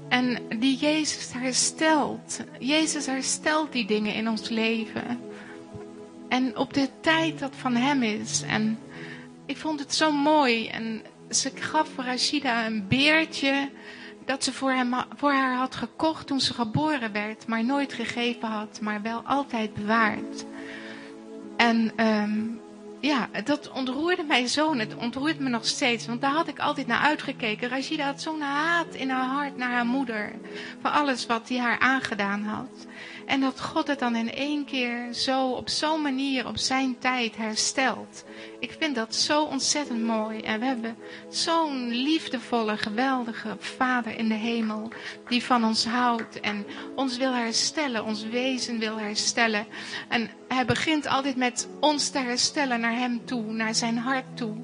En 0.08 0.38
die 0.58 0.76
Jezus 0.76 1.32
herstelt. 1.32 2.40
Jezus 2.58 3.06
herstelt 3.06 3.72
die 3.72 3.86
dingen 3.86 4.14
in 4.14 4.28
ons 4.28 4.48
leven. 4.48 5.20
En 6.34 6.56
op 6.56 6.74
de 6.74 6.88
tijd 7.00 7.38
dat 7.38 7.52
van 7.56 7.74
hem 7.76 8.02
is. 8.02 8.42
En 8.42 8.78
ik 9.46 9.56
vond 9.56 9.80
het 9.80 9.94
zo 9.94 10.12
mooi. 10.12 10.68
En 10.68 11.02
ze 11.30 11.50
gaf 11.54 11.88
Rashida 11.96 12.66
een 12.66 12.88
beertje 12.88 13.70
dat 14.24 14.44
ze 14.44 14.52
voor, 14.52 14.72
hem, 14.72 14.94
voor 15.16 15.32
haar 15.32 15.56
had 15.56 15.74
gekocht 15.74 16.26
toen 16.26 16.40
ze 16.40 16.54
geboren 16.54 17.12
werd, 17.12 17.46
maar 17.46 17.64
nooit 17.64 17.92
gegeven 17.92 18.48
had, 18.48 18.80
maar 18.80 19.02
wel 19.02 19.22
altijd 19.24 19.74
bewaard. 19.74 20.44
En 21.56 21.92
ehm, 21.96 22.40
ja, 23.00 23.28
dat 23.44 23.70
ontroerde 23.70 24.22
mij 24.22 24.46
zo 24.46 24.76
het 24.76 24.94
ontroert 24.96 25.38
me 25.38 25.48
nog 25.48 25.66
steeds, 25.66 26.06
want 26.06 26.20
daar 26.20 26.32
had 26.32 26.48
ik 26.48 26.58
altijd 26.58 26.86
naar 26.86 27.00
uitgekeken. 27.00 27.68
Rashida 27.68 28.04
had 28.04 28.22
zo'n 28.22 28.40
haat 28.40 28.94
in 28.94 29.10
haar 29.10 29.28
hart 29.28 29.56
naar 29.56 29.70
haar 29.70 29.86
moeder, 29.86 30.32
voor 30.80 30.90
alles 30.90 31.26
wat 31.26 31.48
hij 31.48 31.58
haar 31.58 31.78
aangedaan 31.78 32.42
had. 32.42 32.86
En 33.26 33.40
dat 33.40 33.60
God 33.60 33.86
het 33.86 33.98
dan 33.98 34.16
in 34.16 34.32
één 34.32 34.64
keer 34.64 35.12
zo, 35.12 35.50
op 35.50 35.68
zo'n 35.68 36.02
manier, 36.02 36.46
op 36.46 36.58
zijn 36.58 36.98
tijd 36.98 37.36
herstelt. 37.36 38.24
Ik 38.60 38.76
vind 38.78 38.94
dat 38.94 39.14
zo 39.14 39.42
ontzettend 39.42 40.00
mooi. 40.00 40.40
En 40.40 40.60
we 40.60 40.66
hebben 40.66 40.96
zo'n 41.28 41.88
liefdevolle, 41.88 42.76
geweldige 42.76 43.56
Vader 43.58 44.18
in 44.18 44.28
de 44.28 44.34
hemel. 44.34 44.90
Die 45.28 45.44
van 45.44 45.64
ons 45.64 45.86
houdt 45.86 46.40
en 46.40 46.66
ons 46.94 47.16
wil 47.16 47.32
herstellen, 47.32 48.04
ons 48.04 48.24
wezen 48.24 48.78
wil 48.78 48.98
herstellen. 48.98 49.66
En 50.08 50.30
hij 50.48 50.64
begint 50.64 51.06
altijd 51.06 51.36
met 51.36 51.68
ons 51.80 52.08
te 52.08 52.18
herstellen 52.18 52.80
naar 52.80 52.96
hem 52.96 53.24
toe, 53.24 53.52
naar 53.52 53.74
zijn 53.74 53.98
hart 53.98 54.36
toe. 54.36 54.56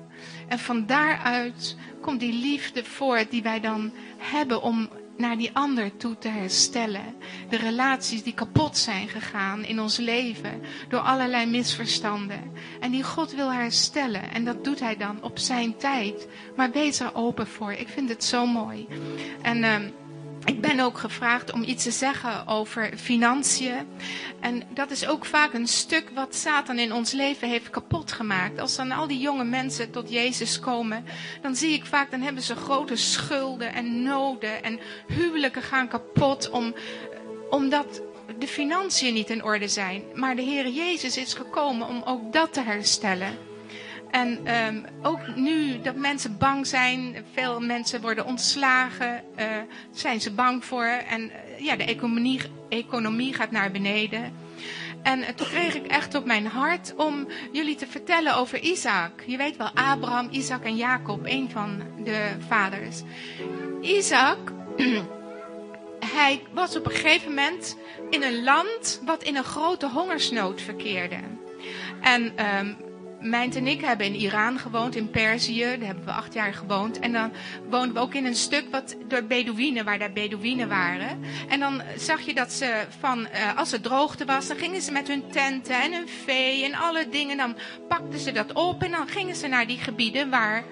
En 0.48 0.58
van 0.58 0.86
daaruit 0.86 1.76
komt 2.00 2.20
die 2.20 2.32
liefde 2.32 2.84
voort 2.84 3.30
die 3.30 3.42
wij 3.42 3.60
dan 3.60 3.92
hebben 4.18 4.62
om 4.62 4.88
naar 5.20 5.36
die 5.36 5.50
ander 5.52 5.96
toe 5.96 6.18
te 6.18 6.28
herstellen. 6.28 7.14
De 7.48 7.56
relaties 7.56 8.22
die 8.22 8.34
kapot 8.34 8.76
zijn 8.76 9.08
gegaan 9.08 9.64
in 9.64 9.80
ons 9.80 9.96
leven 9.96 10.60
door 10.88 11.00
allerlei 11.00 11.46
misverstanden. 11.46 12.52
En 12.80 12.90
die 12.90 13.02
God 13.02 13.34
wil 13.34 13.52
herstellen. 13.52 14.32
En 14.32 14.44
dat 14.44 14.64
doet 14.64 14.80
hij 14.80 14.96
dan 14.96 15.22
op 15.22 15.38
zijn 15.38 15.76
tijd. 15.76 16.28
Maar 16.56 16.70
wees 16.70 17.00
er 17.00 17.14
open 17.14 17.46
voor. 17.46 17.72
Ik 17.72 17.88
vind 17.88 18.08
het 18.08 18.24
zo 18.24 18.46
mooi. 18.46 18.86
En 19.42 19.62
uh, 19.62 19.76
ik 20.44 20.60
ben 20.60 20.80
ook 20.80 20.98
gevraagd 20.98 21.52
om 21.52 21.62
iets 21.62 21.84
te 21.84 21.90
zeggen 21.90 22.46
over 22.46 22.92
financiën. 22.96 23.88
En 24.40 24.62
dat 24.74 24.90
is 24.90 25.06
ook 25.06 25.24
vaak 25.24 25.52
een 25.52 25.68
stuk 25.68 26.10
wat 26.14 26.34
Satan 26.34 26.78
in 26.78 26.92
ons 26.92 27.12
leven 27.12 27.48
heeft 27.48 27.70
kapot 27.70 28.12
gemaakt. 28.12 28.60
Als 28.60 28.76
dan 28.76 28.92
al 28.92 29.06
die 29.06 29.18
jonge 29.18 29.44
mensen 29.44 29.90
tot 29.90 30.10
Jezus 30.10 30.60
komen, 30.60 31.04
dan 31.42 31.56
zie 31.56 31.72
ik 31.72 31.86
vaak, 31.86 32.10
dan 32.10 32.20
hebben 32.20 32.42
ze 32.42 32.56
grote 32.56 32.96
schulden 32.96 33.74
en 33.74 34.02
noden. 34.02 34.62
En 34.62 34.80
huwelijken 35.06 35.62
gaan 35.62 35.88
kapot 35.88 36.50
om, 36.50 36.74
omdat 37.50 38.02
de 38.38 38.46
financiën 38.46 39.14
niet 39.14 39.30
in 39.30 39.44
orde 39.44 39.68
zijn. 39.68 40.02
Maar 40.14 40.36
de 40.36 40.42
Heer 40.42 40.68
Jezus 40.68 41.16
is 41.16 41.34
gekomen 41.34 41.88
om 41.88 42.02
ook 42.04 42.32
dat 42.32 42.52
te 42.52 42.60
herstellen. 42.60 43.49
En 44.10 44.46
ehm, 44.46 44.82
ook 45.02 45.20
nu 45.36 45.80
dat 45.80 45.94
mensen 45.94 46.38
bang 46.38 46.66
zijn, 46.66 47.24
veel 47.32 47.60
mensen 47.60 48.00
worden 48.00 48.26
ontslagen, 48.26 49.22
eh, 49.36 49.46
zijn 49.92 50.20
ze 50.20 50.32
bang 50.32 50.64
voor. 50.64 50.84
En 50.84 51.30
eh, 51.30 51.64
ja, 51.64 51.76
de 51.76 51.84
economie, 51.84 52.40
economie 52.68 53.34
gaat 53.34 53.50
naar 53.50 53.70
beneden. 53.70 54.32
En 55.02 55.22
eh, 55.22 55.34
toen 55.34 55.46
kreeg 55.46 55.74
ik 55.74 55.86
echt 55.86 56.14
op 56.14 56.24
mijn 56.24 56.46
hart 56.46 56.94
om 56.96 57.26
jullie 57.52 57.76
te 57.76 57.86
vertellen 57.86 58.36
over 58.36 58.60
Isaac. 58.60 59.22
Je 59.26 59.36
weet 59.36 59.56
wel, 59.56 59.70
Abraham, 59.74 60.28
Isaac 60.30 60.64
en 60.64 60.76
Jacob, 60.76 61.20
een 61.24 61.50
van 61.50 61.82
de 62.04 62.30
vaders. 62.48 63.02
Isaac, 63.80 64.38
hij 66.14 66.42
was 66.52 66.76
op 66.76 66.84
een 66.84 66.92
gegeven 66.92 67.28
moment 67.28 67.76
in 68.10 68.22
een 68.22 68.42
land 68.42 69.00
wat 69.04 69.22
in 69.22 69.36
een 69.36 69.44
grote 69.44 69.88
hongersnood 69.88 70.60
verkeerde. 70.60 71.18
En 72.00 72.32
um, 72.58 72.76
Mijnt 73.20 73.56
en 73.56 73.66
ik 73.66 73.80
hebben 73.80 74.06
in 74.06 74.14
Iran 74.14 74.58
gewoond, 74.58 74.96
in 74.96 75.10
Perzië. 75.10 75.60
Daar 75.60 75.86
hebben 75.86 76.04
we 76.04 76.12
acht 76.12 76.32
jaar 76.34 76.54
gewoond. 76.54 76.98
En 76.98 77.12
dan 77.12 77.32
woonden 77.68 77.94
we 77.94 78.00
ook 78.00 78.14
in 78.14 78.26
een 78.26 78.34
stuk 78.34 78.64
wat 78.70 78.96
door 79.08 79.24
Bedouinen, 79.24 79.84
waar 79.84 79.98
daar 79.98 80.12
Bedouinen 80.12 80.68
waren. 80.68 81.20
En 81.48 81.60
dan 81.60 81.82
zag 81.96 82.20
je 82.20 82.34
dat 82.34 82.52
ze 82.52 82.84
van, 82.98 83.20
uh, 83.20 83.56
als 83.56 83.70
het 83.70 83.82
droogte 83.82 84.24
was, 84.24 84.46
dan 84.46 84.56
gingen 84.56 84.82
ze 84.82 84.92
met 84.92 85.08
hun 85.08 85.30
tenten 85.30 85.82
en 85.82 85.92
hun 85.92 86.08
vee 86.08 86.64
en 86.64 86.74
alle 86.74 87.08
dingen. 87.08 87.36
Dan 87.36 87.56
pakten 87.88 88.18
ze 88.18 88.32
dat 88.32 88.52
op 88.52 88.82
en 88.82 88.90
dan 88.90 89.08
gingen 89.08 89.36
ze 89.36 89.46
naar 89.46 89.66
die 89.66 89.78
gebieden 89.78 90.30
waar 90.30 90.64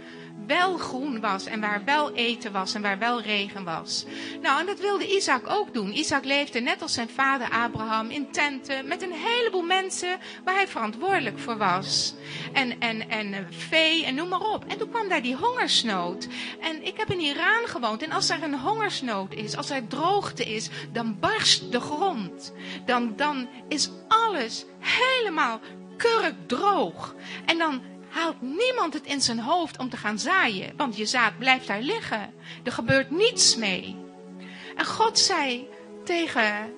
wel 0.49 0.77
groen 0.77 1.21
was 1.21 1.47
en 1.47 1.61
waar 1.61 1.83
wel 1.85 2.13
eten 2.13 2.53
was 2.53 2.75
en 2.75 2.83
waar 2.83 2.99
wel 2.99 3.23
regen 3.23 3.65
was. 3.65 4.05
Nou, 4.43 4.61
en 4.61 4.67
dat 4.67 4.81
wilde 4.81 5.17
Isaac 5.17 5.51
ook 5.51 5.75
doen. 5.75 5.99
Isaac 5.99 6.25
leefde 6.25 6.61
net 6.61 6.83
als 6.83 6.93
zijn 6.93 7.09
vader 7.09 7.51
Abraham 7.51 8.11
in 8.11 8.31
tenten 8.31 8.89
met 8.89 9.03
een 9.03 9.13
heleboel 9.13 9.63
mensen 9.63 10.19
waar 10.45 10.55
hij 10.55 10.69
verantwoordelijk 10.69 11.39
voor 11.39 11.57
was. 11.57 12.15
En, 12.53 12.81
en, 12.81 13.09
en 13.09 13.35
eh, 13.35 13.41
vee 13.51 14.05
en 14.05 14.15
noem 14.15 14.29
maar 14.29 14.53
op. 14.53 14.65
En 14.69 14.79
toen 14.79 14.91
kwam 14.91 15.09
daar 15.09 15.23
die 15.23 15.37
hongersnood. 15.37 16.29
En 16.61 16.87
ik 16.87 16.97
heb 16.97 17.11
in 17.11 17.21
Iran 17.21 17.67
gewoond 17.67 18.03
en 18.03 18.13
als 18.13 18.31
er 18.31 18.43
een 18.43 18.59
hongersnood 18.59 19.35
is, 19.35 19.57
als 19.57 19.71
er 19.71 19.87
droogte 19.87 20.45
is, 20.45 20.69
dan 20.93 21.19
barst 21.21 21.73
de 21.73 21.81
grond. 21.81 22.53
Dan, 22.85 23.13
dan 23.17 23.49
is 23.69 23.91
alles 24.09 24.65
helemaal 24.79 25.61
kurkdroog. 25.97 27.15
En 27.45 27.59
dan 27.59 27.83
haalt 28.11 28.41
niemand 28.41 28.95
het 28.95 29.05
in 29.07 29.21
zijn 29.21 29.41
hoofd 29.41 29.79
om 29.79 29.89
te 29.91 29.97
gaan 29.97 30.19
zaaien, 30.19 30.73
want 30.77 30.97
je 30.97 31.07
zaad 31.07 31.39
blijft 31.39 31.67
daar 31.67 31.81
liggen. 31.83 32.35
Er 32.65 32.73
gebeurt 32.73 33.11
niets 33.11 33.57
mee. 33.57 33.97
En 34.77 34.87
God 34.87 35.19
zei 35.19 35.69
tegen 36.05 36.73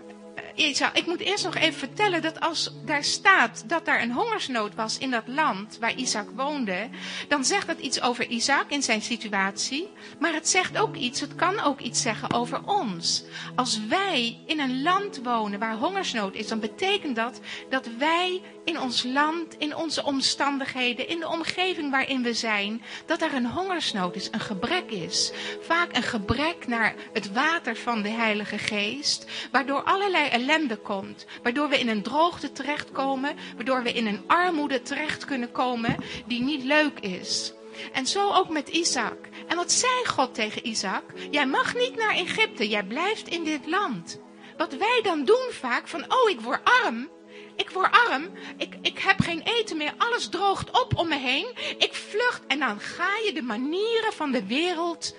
Isaac, 0.55 0.97
ik 0.97 1.07
moet 1.07 1.21
eerst 1.21 1.45
nog 1.45 1.55
even 1.55 1.79
vertellen 1.79 2.23
dat 2.23 2.41
als 2.41 2.73
daar 2.85 3.05
staat 3.05 3.65
dat 3.69 3.89
er 3.89 4.03
een 4.03 4.13
hongersnood 4.13 4.75
was 4.75 4.99
in 4.99 5.11
dat 5.11 5.23
land 5.27 5.79
waar 5.79 5.95
Isaac 5.95 6.29
woonde, 6.37 6.89
dan 7.29 7.45
zegt 7.45 7.67
dat 7.67 7.79
iets 7.79 8.01
over 8.03 8.27
Isaac 8.27 8.65
in 8.69 8.83
zijn 8.83 9.03
situatie, 9.03 9.89
maar 10.19 10.33
het 10.33 10.49
zegt 10.49 10.79
ook 10.79 10.97
iets, 10.97 11.21
het 11.21 11.35
kan 11.35 11.61
ook 11.61 11.81
iets 11.81 12.03
zeggen 12.03 12.33
over 12.33 12.61
ons. 12.67 13.25
Als 13.55 13.81
wij 13.89 14.39
in 14.47 14.61
een 14.61 14.83
land 14.83 15.21
wonen 15.23 15.59
waar 15.59 15.77
hongersnood 15.77 16.35
is, 16.35 16.49
dan 16.49 16.61
betekent 16.61 17.17
dat 17.17 17.41
dat 17.69 17.87
wij 17.99 18.43
in 18.71 18.81
ons 18.81 19.03
land, 19.03 19.55
in 19.59 19.77
onze 19.77 20.05
omstandigheden, 20.05 21.09
in 21.09 21.19
de 21.19 21.29
omgeving 21.29 21.91
waarin 21.91 22.23
we 22.23 22.35
zijn, 22.35 22.83
dat 23.07 23.23
er 23.23 23.35
een 23.35 23.47
hongersnood 23.47 24.17
is, 24.17 24.29
een 24.31 24.41
gebrek 24.41 24.91
is. 24.91 25.33
Vaak 25.61 25.97
een 25.97 26.03
gebrek 26.03 26.67
naar 26.67 26.95
het 27.13 27.33
water 27.33 27.77
van 27.77 28.03
de 28.03 28.09
Heilige 28.09 28.59
Geest, 28.59 29.25
waardoor 29.51 29.83
allerlei 29.83 30.29
ellende 30.29 30.77
komt. 30.77 31.27
Waardoor 31.43 31.69
we 31.69 31.79
in 31.79 31.89
een 31.89 32.03
droogte 32.03 32.53
terechtkomen, 32.53 33.37
waardoor 33.57 33.83
we 33.83 33.93
in 33.93 34.07
een 34.07 34.23
armoede 34.27 34.83
terecht 34.83 35.25
kunnen 35.25 35.53
komen 35.53 35.97
die 36.27 36.43
niet 36.43 36.65
leuk 36.65 37.01
is. 37.01 37.53
En 37.93 38.07
zo 38.07 38.33
ook 38.33 38.49
met 38.49 38.69
Isaac. 38.69 39.29
En 39.49 39.57
wat 39.57 39.73
zei 39.73 40.07
God 40.07 40.35
tegen 40.35 40.67
Isaac? 40.67 41.05
Jij 41.31 41.47
mag 41.47 41.75
niet 41.75 41.97
naar 41.97 42.15
Egypte, 42.15 42.69
jij 42.69 42.85
blijft 42.85 43.29
in 43.29 43.45
dit 43.45 43.67
land. 43.67 44.21
Wat 44.57 44.75
wij 44.75 45.01
dan 45.03 45.25
doen 45.25 45.49
vaak, 45.51 45.89
van 45.89 46.05
oh 46.09 46.31
ik 46.31 46.41
word 46.41 46.61
arm, 46.85 47.09
ik 47.57 47.71
word 47.71 47.91
arm, 48.09 48.31
ik, 48.57 48.75
ik 48.83 48.99
heb 48.99 49.21
geen 49.21 49.43
eten 49.43 49.77
meer, 49.77 49.95
alles 49.97 50.29
droogt 50.29 50.83
op 50.83 50.97
om 50.97 51.09
me 51.09 51.19
heen. 51.19 51.47
Ik 51.79 51.95
vlucht 51.95 52.47
en 52.47 52.59
dan 52.59 52.81
ga 52.81 53.17
je 53.25 53.33
de 53.35 53.43
manieren 53.43 54.13
van 54.13 54.33
de 54.33 54.47
wereld 54.47 55.15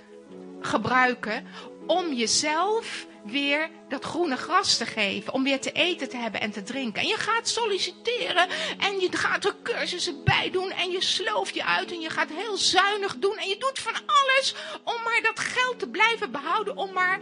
gebruiken 0.61 1.47
om 1.87 2.13
jezelf 2.13 3.05
weer 3.23 3.69
dat 3.89 4.05
groene 4.05 4.37
gras 4.37 4.77
te 4.77 4.85
geven. 4.85 5.33
Om 5.33 5.43
weer 5.43 5.59
te 5.59 5.71
eten 5.71 6.09
te 6.09 6.17
hebben 6.17 6.41
en 6.41 6.51
te 6.51 6.63
drinken. 6.63 7.01
En 7.01 7.07
je 7.07 7.17
gaat 7.17 7.47
solliciteren 7.47 8.47
en 8.77 8.99
je 8.99 9.07
gaat 9.11 9.45
er 9.45 9.55
cursussen 9.63 10.23
bij 10.23 10.49
doen. 10.51 10.71
En 10.71 10.91
je 10.91 11.01
slooft 11.03 11.55
je 11.55 11.65
uit 11.65 11.91
en 11.91 11.99
je 11.99 12.09
gaat 12.09 12.29
heel 12.29 12.57
zuinig 12.57 13.15
doen. 13.17 13.37
En 13.37 13.49
je 13.49 13.57
doet 13.57 13.79
van 13.79 13.93
alles 13.93 14.55
om 14.83 15.03
maar 15.03 15.21
dat 15.23 15.39
geld 15.39 15.79
te 15.79 15.89
blijven 15.89 16.31
behouden. 16.31 16.77
Om 16.77 16.93
maar 16.93 17.19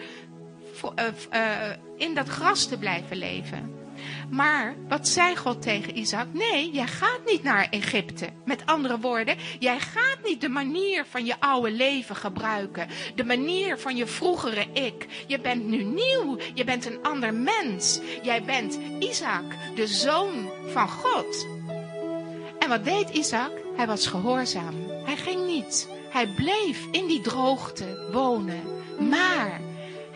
uh, 0.83 1.05
uh, 1.33 1.75
in 1.97 2.13
dat 2.13 2.27
gras 2.27 2.65
te 2.65 2.77
blijven 2.77 3.17
leven. 3.17 3.78
Maar 4.29 4.75
wat 4.87 5.07
zei 5.07 5.35
God 5.35 5.61
tegen 5.61 5.97
Isaac? 5.97 6.27
Nee, 6.31 6.71
jij 6.71 6.87
gaat 6.87 7.19
niet 7.25 7.43
naar 7.43 7.67
Egypte. 7.69 8.29
Met 8.45 8.65
andere 8.65 8.99
woorden, 8.99 9.35
jij 9.59 9.79
gaat 9.79 10.17
niet 10.23 10.41
de 10.41 10.49
manier 10.49 11.05
van 11.05 11.25
je 11.25 11.39
oude 11.39 11.71
leven 11.71 12.15
gebruiken. 12.15 12.87
De 13.15 13.23
manier 13.23 13.79
van 13.79 13.95
je 13.95 14.07
vroegere 14.07 14.65
ik. 14.73 15.07
Je 15.27 15.39
bent 15.39 15.65
nu 15.65 15.83
nieuw. 15.83 16.37
Je 16.53 16.63
bent 16.63 16.85
een 16.85 16.99
ander 17.01 17.33
mens. 17.33 17.99
Jij 18.21 18.43
bent 18.43 18.79
Isaac, 18.99 19.43
de 19.75 19.87
zoon 19.87 20.49
van 20.67 20.89
God. 20.89 21.47
En 22.59 22.69
wat 22.69 22.85
deed 22.85 23.09
Isaac? 23.09 23.51
Hij 23.75 23.87
was 23.87 24.07
gehoorzaam. 24.07 24.75
Hij 25.05 25.17
ging 25.17 25.45
niet. 25.45 25.89
Hij 26.09 26.27
bleef 26.35 26.85
in 26.91 27.07
die 27.07 27.21
droogte 27.21 28.09
wonen. 28.11 28.61
Maar 29.09 29.61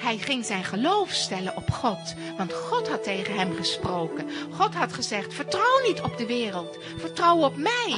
hij 0.04 0.18
ging 0.18 0.46
zijn 0.46 0.64
geloof 0.64 1.12
stellen 1.12 1.56
op 1.56 1.72
God. 1.72 2.14
Want 2.38 2.54
God 2.54 2.90
had 2.90 3.04
tegen 3.04 3.36
hem 3.36 3.56
gesproken. 3.56 4.30
God 4.52 4.74
had 4.74 4.94
gezegd, 4.94 5.34
vertrouw 5.34 5.82
niet 5.88 6.02
op 6.02 6.18
de 6.18 6.26
wereld. 6.26 6.78
Vertrouw 6.98 7.38
op 7.38 7.58
mij. 7.58 7.96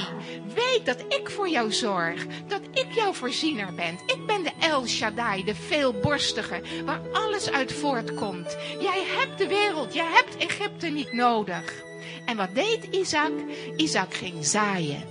Weet 0.54 0.80
dat 0.84 1.04
ik 1.08 1.30
voor 1.30 1.48
jou 1.48 1.72
zorg. 1.72 2.26
Dat 2.46 2.60
ik 2.72 2.86
jouw 2.92 3.12
voorziener 3.12 3.74
ben. 3.74 3.98
Ik 4.06 4.26
ben 4.26 4.42
de 4.42 4.52
El 4.60 4.86
Shaddai, 4.86 5.44
de 5.44 5.54
veelborstige. 5.54 6.62
Waar 6.84 7.00
alles 7.12 7.50
uit 7.50 7.72
voortkomt. 7.72 8.56
Jij 8.80 9.02
hebt 9.18 9.38
de 9.38 9.48
wereld. 9.48 9.94
Jij 9.94 10.10
hebt 10.10 10.36
Egypte 10.36 10.86
niet 10.86 11.12
nodig. 11.12 11.84
En 12.26 12.36
wat 12.36 12.54
deed 12.54 12.84
Isaac? 12.90 13.32
Isaac 13.76 14.14
ging 14.14 14.44
zaaien. 14.44 15.04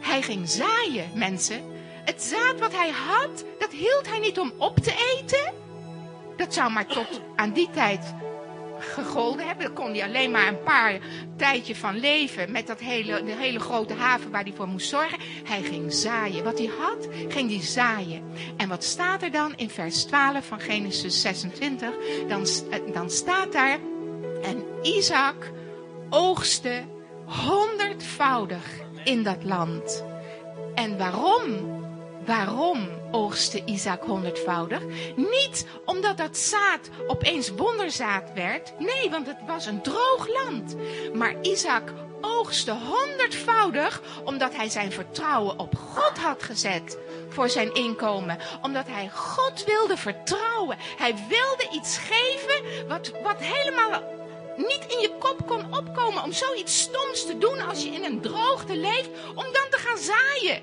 Hij 0.00 0.22
ging 0.22 0.48
zaaien, 0.48 1.10
mensen. 1.14 1.62
Het 2.04 2.22
zaad 2.22 2.60
wat 2.60 2.72
hij 2.72 2.90
had, 2.90 3.44
dat 3.58 3.72
hield 3.72 4.08
hij 4.08 4.18
niet 4.18 4.38
om 4.38 4.52
op 4.56 4.76
te 4.76 5.18
eten. 5.18 5.66
Dat 6.38 6.54
zou 6.54 6.70
maar 6.70 6.86
tot 6.86 7.20
aan 7.36 7.52
die 7.52 7.70
tijd 7.70 8.14
gegolden 8.78 9.46
hebben. 9.46 9.64
Daar 9.64 9.74
kon 9.74 9.90
hij 9.90 10.04
alleen 10.04 10.30
maar 10.30 10.48
een 10.48 10.62
paar 10.62 10.98
tijdje 11.36 11.76
van 11.76 11.98
leven 11.98 12.52
met 12.52 12.66
dat 12.66 12.80
hele, 12.80 13.22
de 13.24 13.34
hele 13.34 13.58
grote 13.58 13.94
haven 13.94 14.30
waar 14.30 14.42
hij 14.42 14.52
voor 14.56 14.68
moest 14.68 14.88
zorgen. 14.88 15.18
Hij 15.44 15.62
ging 15.62 15.92
zaaien. 15.92 16.44
Wat 16.44 16.58
hij 16.58 16.70
had, 16.78 17.08
ging 17.28 17.50
hij 17.50 17.62
zaaien. 17.62 18.22
En 18.56 18.68
wat 18.68 18.84
staat 18.84 19.22
er 19.22 19.30
dan 19.30 19.56
in 19.56 19.70
vers 19.70 20.04
12 20.04 20.46
van 20.46 20.60
Genesis 20.60 21.20
26? 21.20 21.88
Dan, 22.28 22.46
dan 22.92 23.10
staat 23.10 23.52
daar, 23.52 23.78
en 24.42 24.64
Isaac 24.82 25.50
oogste 26.10 26.84
honderdvoudig 27.24 28.64
in 29.04 29.22
dat 29.22 29.44
land. 29.44 30.04
En 30.74 30.98
waarom? 30.98 31.76
Waarom 32.26 32.97
oogste 33.10 33.62
Isaac 33.64 34.02
honderdvoudig? 34.02 34.82
Niet 35.16 35.66
omdat 35.84 36.16
dat 36.16 36.36
zaad 36.36 36.88
opeens 37.06 37.50
wonderzaad 37.50 38.32
werd. 38.34 38.72
Nee, 38.78 39.10
want 39.10 39.26
het 39.26 39.38
was 39.46 39.66
een 39.66 39.82
droog 39.82 40.28
land. 40.28 40.76
Maar 41.14 41.34
Isaac 41.42 41.92
oogste 42.20 42.72
honderdvoudig 42.72 44.02
omdat 44.24 44.54
hij 44.54 44.68
zijn 44.68 44.92
vertrouwen 44.92 45.58
op 45.58 45.74
God 45.76 46.18
had 46.18 46.42
gezet 46.42 46.98
voor 47.28 47.48
zijn 47.48 47.74
inkomen. 47.74 48.38
Omdat 48.62 48.86
hij 48.86 49.08
God 49.08 49.64
wilde 49.64 49.96
vertrouwen. 49.96 50.76
Hij 50.96 51.14
wilde 51.28 51.68
iets 51.72 51.98
geven 51.98 52.88
wat, 52.88 53.12
wat 53.22 53.38
helemaal 53.38 54.16
niet 54.56 54.84
in 54.88 55.00
je 55.00 55.10
kop 55.18 55.46
kon 55.46 55.76
opkomen 55.76 56.22
om 56.22 56.32
zoiets 56.32 56.80
stoms 56.80 57.26
te 57.26 57.38
doen 57.38 57.60
als 57.60 57.82
je 57.82 57.90
in 57.90 58.04
een 58.04 58.20
droogte 58.20 58.76
leeft, 58.76 59.08
om 59.28 59.44
dan 59.44 59.66
te 59.70 59.78
gaan 59.78 59.98
zaaien. 59.98 60.62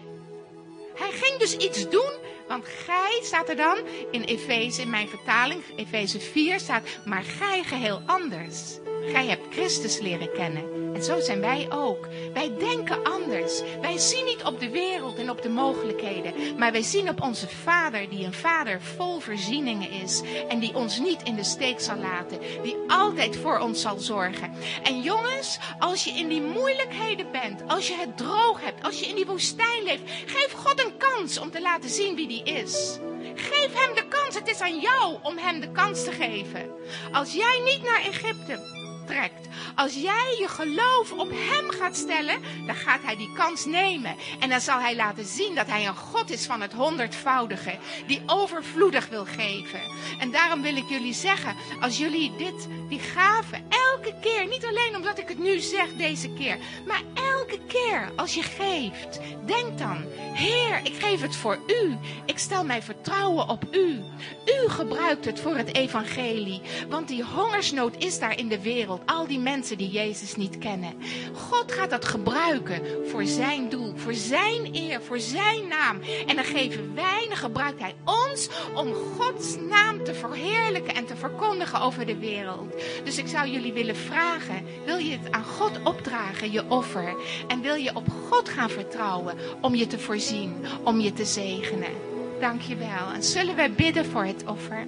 Hij 0.96 1.12
ging 1.12 1.38
dus 1.38 1.58
iets 1.58 1.90
doen, 1.90 2.12
want 2.48 2.66
gij 2.66 3.20
staat 3.24 3.50
er 3.50 3.56
dan 3.56 3.78
in 4.12 4.22
Efeze, 4.22 4.82
in 4.82 4.90
mijn 4.90 5.08
vertaling, 5.08 5.64
Efeze 5.76 6.20
4 6.20 6.60
staat, 6.60 6.88
maar 7.06 7.24
gij 7.24 7.64
geheel 7.64 8.02
anders. 8.06 8.80
Gij 9.12 9.26
hebt 9.26 9.54
Christus 9.54 10.00
leren 10.00 10.32
kennen. 10.32 10.76
En 10.96 11.04
zo 11.04 11.20
zijn 11.20 11.42
wij 11.42 11.68
ook. 11.70 12.08
Wij 12.34 12.56
denken 12.58 13.04
anders. 13.04 13.62
Wij 13.82 13.98
zien 13.98 14.26
niet 14.26 14.44
op 14.44 14.60
de 14.60 14.70
wereld 14.70 15.18
en 15.18 15.30
op 15.30 15.42
de 15.42 15.50
mogelijkheden. 15.50 16.34
Maar 16.58 16.72
wij 16.72 16.82
zien 16.82 17.10
op 17.10 17.22
onze 17.22 17.48
Vader, 17.48 18.10
die 18.10 18.26
een 18.26 18.34
Vader 18.34 18.82
vol 18.82 19.20
voorzieningen 19.20 19.92
is. 19.92 20.22
En 20.48 20.60
die 20.60 20.76
ons 20.76 21.00
niet 21.00 21.24
in 21.24 21.36
de 21.36 21.44
steek 21.44 21.80
zal 21.80 21.96
laten. 21.96 22.40
Die 22.64 22.78
altijd 22.88 23.38
voor 23.38 23.60
ons 23.60 23.82
zal 23.82 24.00
zorgen. 24.00 24.54
En 24.84 25.02
jongens, 25.02 25.60
als 25.80 26.04
je 26.04 26.12
in 26.12 26.28
die 26.28 26.42
moeilijkheden 26.42 27.32
bent. 27.32 27.62
Als 27.68 27.88
je 27.88 27.96
het 27.96 28.18
droog 28.18 28.62
hebt. 28.62 28.84
Als 28.84 29.00
je 29.00 29.08
in 29.08 29.16
die 29.16 29.26
woestijn 29.26 29.84
leeft. 29.84 30.04
Geef 30.26 30.52
God 30.52 30.86
een 30.86 30.98
kans 30.98 31.40
om 31.40 31.52
te 31.52 31.62
laten 31.62 31.90
zien 31.90 32.16
wie 32.16 32.28
die 32.28 32.44
is. 32.44 33.00
Geef 33.36 33.74
hem 33.74 33.96
de 33.96 34.08
kans. 34.08 34.36
Het 34.36 34.48
is 34.48 34.62
aan 34.62 34.80
jou 34.80 35.18
om 35.22 35.38
hem 35.38 35.60
de 35.60 35.72
kans 35.72 36.04
te 36.04 36.12
geven. 36.12 36.72
Als 37.12 37.34
jij 37.34 37.62
niet 37.66 37.84
naar 37.84 38.02
Egypte 38.02 38.84
trekt. 39.06 39.48
Als 39.76 39.94
jij 39.94 40.36
je 40.40 40.48
geloof 40.48 41.12
op 41.12 41.30
hem 41.32 41.70
gaat 41.70 41.96
stellen, 41.96 42.42
dan 42.66 42.76
gaat 42.76 43.04
hij 43.04 43.16
die 43.16 43.34
kans 43.34 43.66
nemen. 43.66 44.16
En 44.40 44.50
dan 44.50 44.62
zal 44.62 44.80
hij 44.80 44.96
laten 44.96 45.26
zien 45.26 45.56
dat 45.56 45.68
hij 45.68 45.88
een 45.88 45.96
God 45.96 46.32
is 46.32 46.46
van 46.46 46.62
het 46.62 46.74
honderdvoudige, 46.74 47.78
die 48.08 48.22
overvloedig 48.26 49.08
wil 49.08 49.26
geven. 49.26 49.82
En 50.20 50.32
daarom 50.32 50.62
wil 50.62 50.76
ik 50.76 50.90
jullie 50.90 51.14
zeggen, 51.14 51.56
als 51.82 51.98
jullie 51.98 52.36
dit, 52.38 52.68
die 52.90 53.00
gaven, 53.00 53.66
elke 53.96 54.14
keer, 54.20 54.48
niet 54.48 54.66
alleen 54.66 54.96
omdat 54.96 55.20
ik 55.20 55.28
het 55.28 55.40
nu 55.40 55.60
zeg 55.60 55.88
deze 55.98 56.30
keer, 56.30 56.58
maar 56.86 57.02
elke 57.14 57.60
keer 57.68 58.12
als 58.16 58.34
je 58.34 58.44
geeft, 58.44 59.20
denk 59.46 59.78
dan, 59.78 60.04
Heer, 60.36 60.80
ik 60.84 60.94
geef 61.04 61.22
het 61.22 61.36
voor 61.36 61.60
u. 61.68 61.98
Ik 62.26 62.38
stel 62.38 62.64
mijn 62.64 62.84
vertrouwen 62.84 63.50
op 63.50 63.64
u. 63.72 64.04
U 64.46 64.70
gebruikt 64.70 65.26
het 65.26 65.40
voor 65.40 65.56
het 65.56 65.76
evangelie, 65.76 66.62
want 66.90 67.08
die 67.08 67.24
hongersnood 67.24 67.96
is 67.98 68.20
daar 68.20 68.38
in 68.38 68.48
de 68.48 68.62
wereld 68.62 69.02
al 69.06 69.28
die 69.28 69.40
mensen 69.40 69.78
die 69.78 69.90
Jezus 69.90 70.36
niet 70.36 70.58
kennen. 70.58 70.94
God 71.34 71.72
gaat 71.72 71.90
dat 71.90 72.06
gebruiken 72.06 72.82
voor 73.10 73.26
zijn 73.26 73.70
doel, 73.70 73.94
voor 73.96 74.14
zijn 74.14 74.76
eer, 74.76 75.02
voor 75.02 75.20
zijn 75.20 75.68
naam. 75.68 76.02
En 76.28 76.36
dan 76.36 76.46
geven 76.46 76.96
wij, 76.96 77.26
dan 77.28 77.38
gebruikt 77.38 77.80
hij 77.80 77.96
ons 78.06 78.50
om 78.74 78.94
Gods 78.94 79.56
naam 79.70 80.04
te 80.04 80.14
verheerlijken 80.14 80.96
en 80.96 81.06
te 81.06 81.16
verkondigen 81.16 81.82
over 81.82 82.06
de 82.06 82.18
wereld. 82.18 82.74
Dus 83.04 83.18
ik 83.18 83.28
zou 83.28 83.50
jullie 83.50 83.74
willen 83.74 83.85
vragen, 83.94 84.66
wil 84.86 84.98
je 84.98 85.12
het 85.12 85.32
aan 85.32 85.44
God 85.44 85.80
opdragen, 85.84 86.52
je 86.52 86.70
offer? 86.70 87.16
En 87.48 87.62
wil 87.62 87.76
je 87.76 87.96
op 87.96 88.08
God 88.30 88.50
gaan 88.50 88.70
vertrouwen 88.70 89.38
om 89.62 89.76
je 89.76 89.88
te 89.88 90.00
voorzien, 90.00 90.66
om 90.84 91.00
je 91.00 91.14
te 91.14 91.26
zegenen? 91.26 92.15
Dank 92.40 92.62
je 92.62 92.76
wel. 92.76 93.12
En 93.14 93.24
zullen 93.24 93.56
wij 93.56 93.72
bidden 93.72 94.06
voor 94.06 94.26
het 94.26 94.46
offer? 94.46 94.88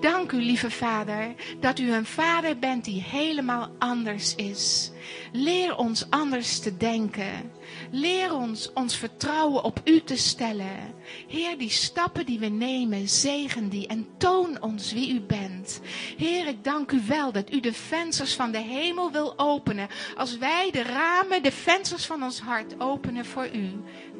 Dank 0.00 0.32
u, 0.32 0.42
lieve 0.42 0.70
Vader, 0.70 1.34
dat 1.60 1.78
u 1.78 1.92
een 1.92 2.06
Vader 2.06 2.58
bent 2.58 2.84
die 2.84 3.02
helemaal 3.02 3.70
anders 3.78 4.34
is. 4.34 4.90
Leer 5.32 5.76
ons 5.76 6.10
anders 6.10 6.58
te 6.58 6.76
denken. 6.76 7.52
Leer 7.90 8.34
ons 8.34 8.72
ons 8.72 8.96
vertrouwen 8.96 9.64
op 9.64 9.80
u 9.84 10.02
te 10.02 10.16
stellen. 10.16 10.94
Heer, 11.28 11.58
die 11.58 11.70
stappen 11.70 12.26
die 12.26 12.38
we 12.38 12.46
nemen, 12.46 13.08
zegen 13.08 13.68
die 13.68 13.86
en 13.86 14.06
toon 14.18 14.62
ons 14.62 14.92
wie 14.92 15.14
u 15.14 15.20
bent. 15.20 15.80
Heer, 16.16 16.46
ik 16.46 16.64
dank 16.64 16.90
u 16.92 17.00
wel 17.06 17.32
dat 17.32 17.52
u 17.52 17.60
de 17.60 17.72
vensters 17.72 18.34
van 18.34 18.50
de 18.50 18.58
hemel 18.60 19.12
wil 19.12 19.38
openen. 19.38 19.88
Als 20.16 20.38
wij 20.38 20.70
de 20.70 20.82
ramen, 20.82 21.42
de 21.42 21.52
vensters 21.52 22.06
van 22.06 22.22
ons 22.22 22.40
hart 22.40 22.80
openen 22.80 23.24
voor 23.24 23.48
u 23.52 23.70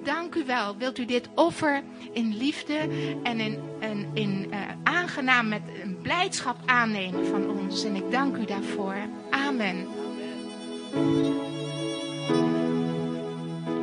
dank 0.05 0.35
u 0.35 0.45
wel. 0.45 0.77
Wilt 0.77 0.99
u 0.99 1.05
dit 1.05 1.29
offer 1.35 1.83
in 2.13 2.37
liefde 2.37 2.79
en 3.23 3.41
in, 3.41 3.59
in, 3.81 4.11
in 4.13 4.47
uh, 4.51 4.59
aangenaam 4.83 5.49
met 5.49 5.63
een 5.83 5.99
blijdschap 6.03 6.57
aannemen 6.67 7.27
van 7.27 7.51
ons. 7.51 7.85
En 7.85 7.95
ik 7.95 8.11
dank 8.11 8.37
u 8.37 8.45
daarvoor. 8.45 8.97
Amen. 9.31 9.87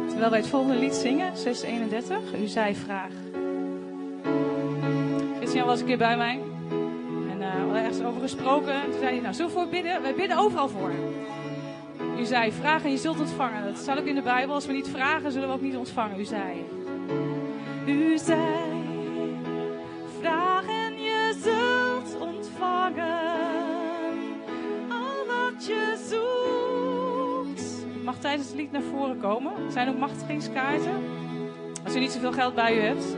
Terwijl 0.08 0.30
wij 0.30 0.40
het 0.40 0.48
volgende 0.48 0.80
lied 0.80 0.94
zingen, 0.94 1.38
631, 1.38 2.18
u 2.42 2.48
zei 2.48 2.76
vraag. 2.76 3.12
Christian 5.38 5.66
was 5.66 5.80
een 5.80 5.86
keer 5.86 5.98
bij 5.98 6.18
mij. 6.18 6.40
En 7.30 7.38
uh, 7.40 7.54
we 7.54 7.60
hadden 7.60 7.84
ergens 7.84 8.02
over 8.02 8.22
gesproken. 8.22 8.82
Toen 8.84 9.00
zei 9.00 9.06
hij, 9.06 9.20
nou, 9.20 9.36
we 9.38 9.50
voor 9.50 9.68
bidden? 9.68 10.02
Wij 10.02 10.16
bidden 10.16 10.38
overal 10.38 10.70
voor. 10.70 10.92
U 12.18 12.26
zei, 12.26 12.52
vraag 12.52 12.84
en 12.84 12.92
je 12.92 12.98
zult 12.98 13.20
ontvangen. 13.20 13.66
Dat 13.66 13.78
staat 13.78 14.00
ook 14.00 14.06
in 14.06 14.16
de 14.16 14.22
Bijbel. 14.22 14.56
Als 14.56 14.66
we 14.66 14.74
niet 14.74 14.90
vragen, 14.90 15.32
zullen 15.32 15.48
we 15.48 15.54
ook 15.54 15.62
niet 15.62 15.78
ontvangen. 15.78 16.20
U 16.20 16.24
zei. 16.26 16.66
U 17.86 18.18
zei, 18.18 18.40
vraag 20.20 20.68
en 20.68 20.94
je 20.94 21.36
zult 21.44 22.22
ontvangen. 22.22 23.30
Al 24.90 25.26
wat 25.28 25.66
je 25.66 25.98
zoekt. 26.10 27.86
Mag 28.04 28.20
tijdens 28.20 28.48
het 28.48 28.58
lied 28.58 28.72
naar 28.72 28.82
voren 28.82 29.18
komen. 29.18 29.52
Er 29.66 29.72
zijn 29.72 29.90
ook 29.90 29.98
machtigingskaarten. 29.98 31.04
Als 31.84 31.96
u 31.96 32.00
niet 32.00 32.12
zoveel 32.12 32.32
geld 32.32 32.56
bij 32.56 32.78
u 32.78 32.80
hebt. 32.80 33.16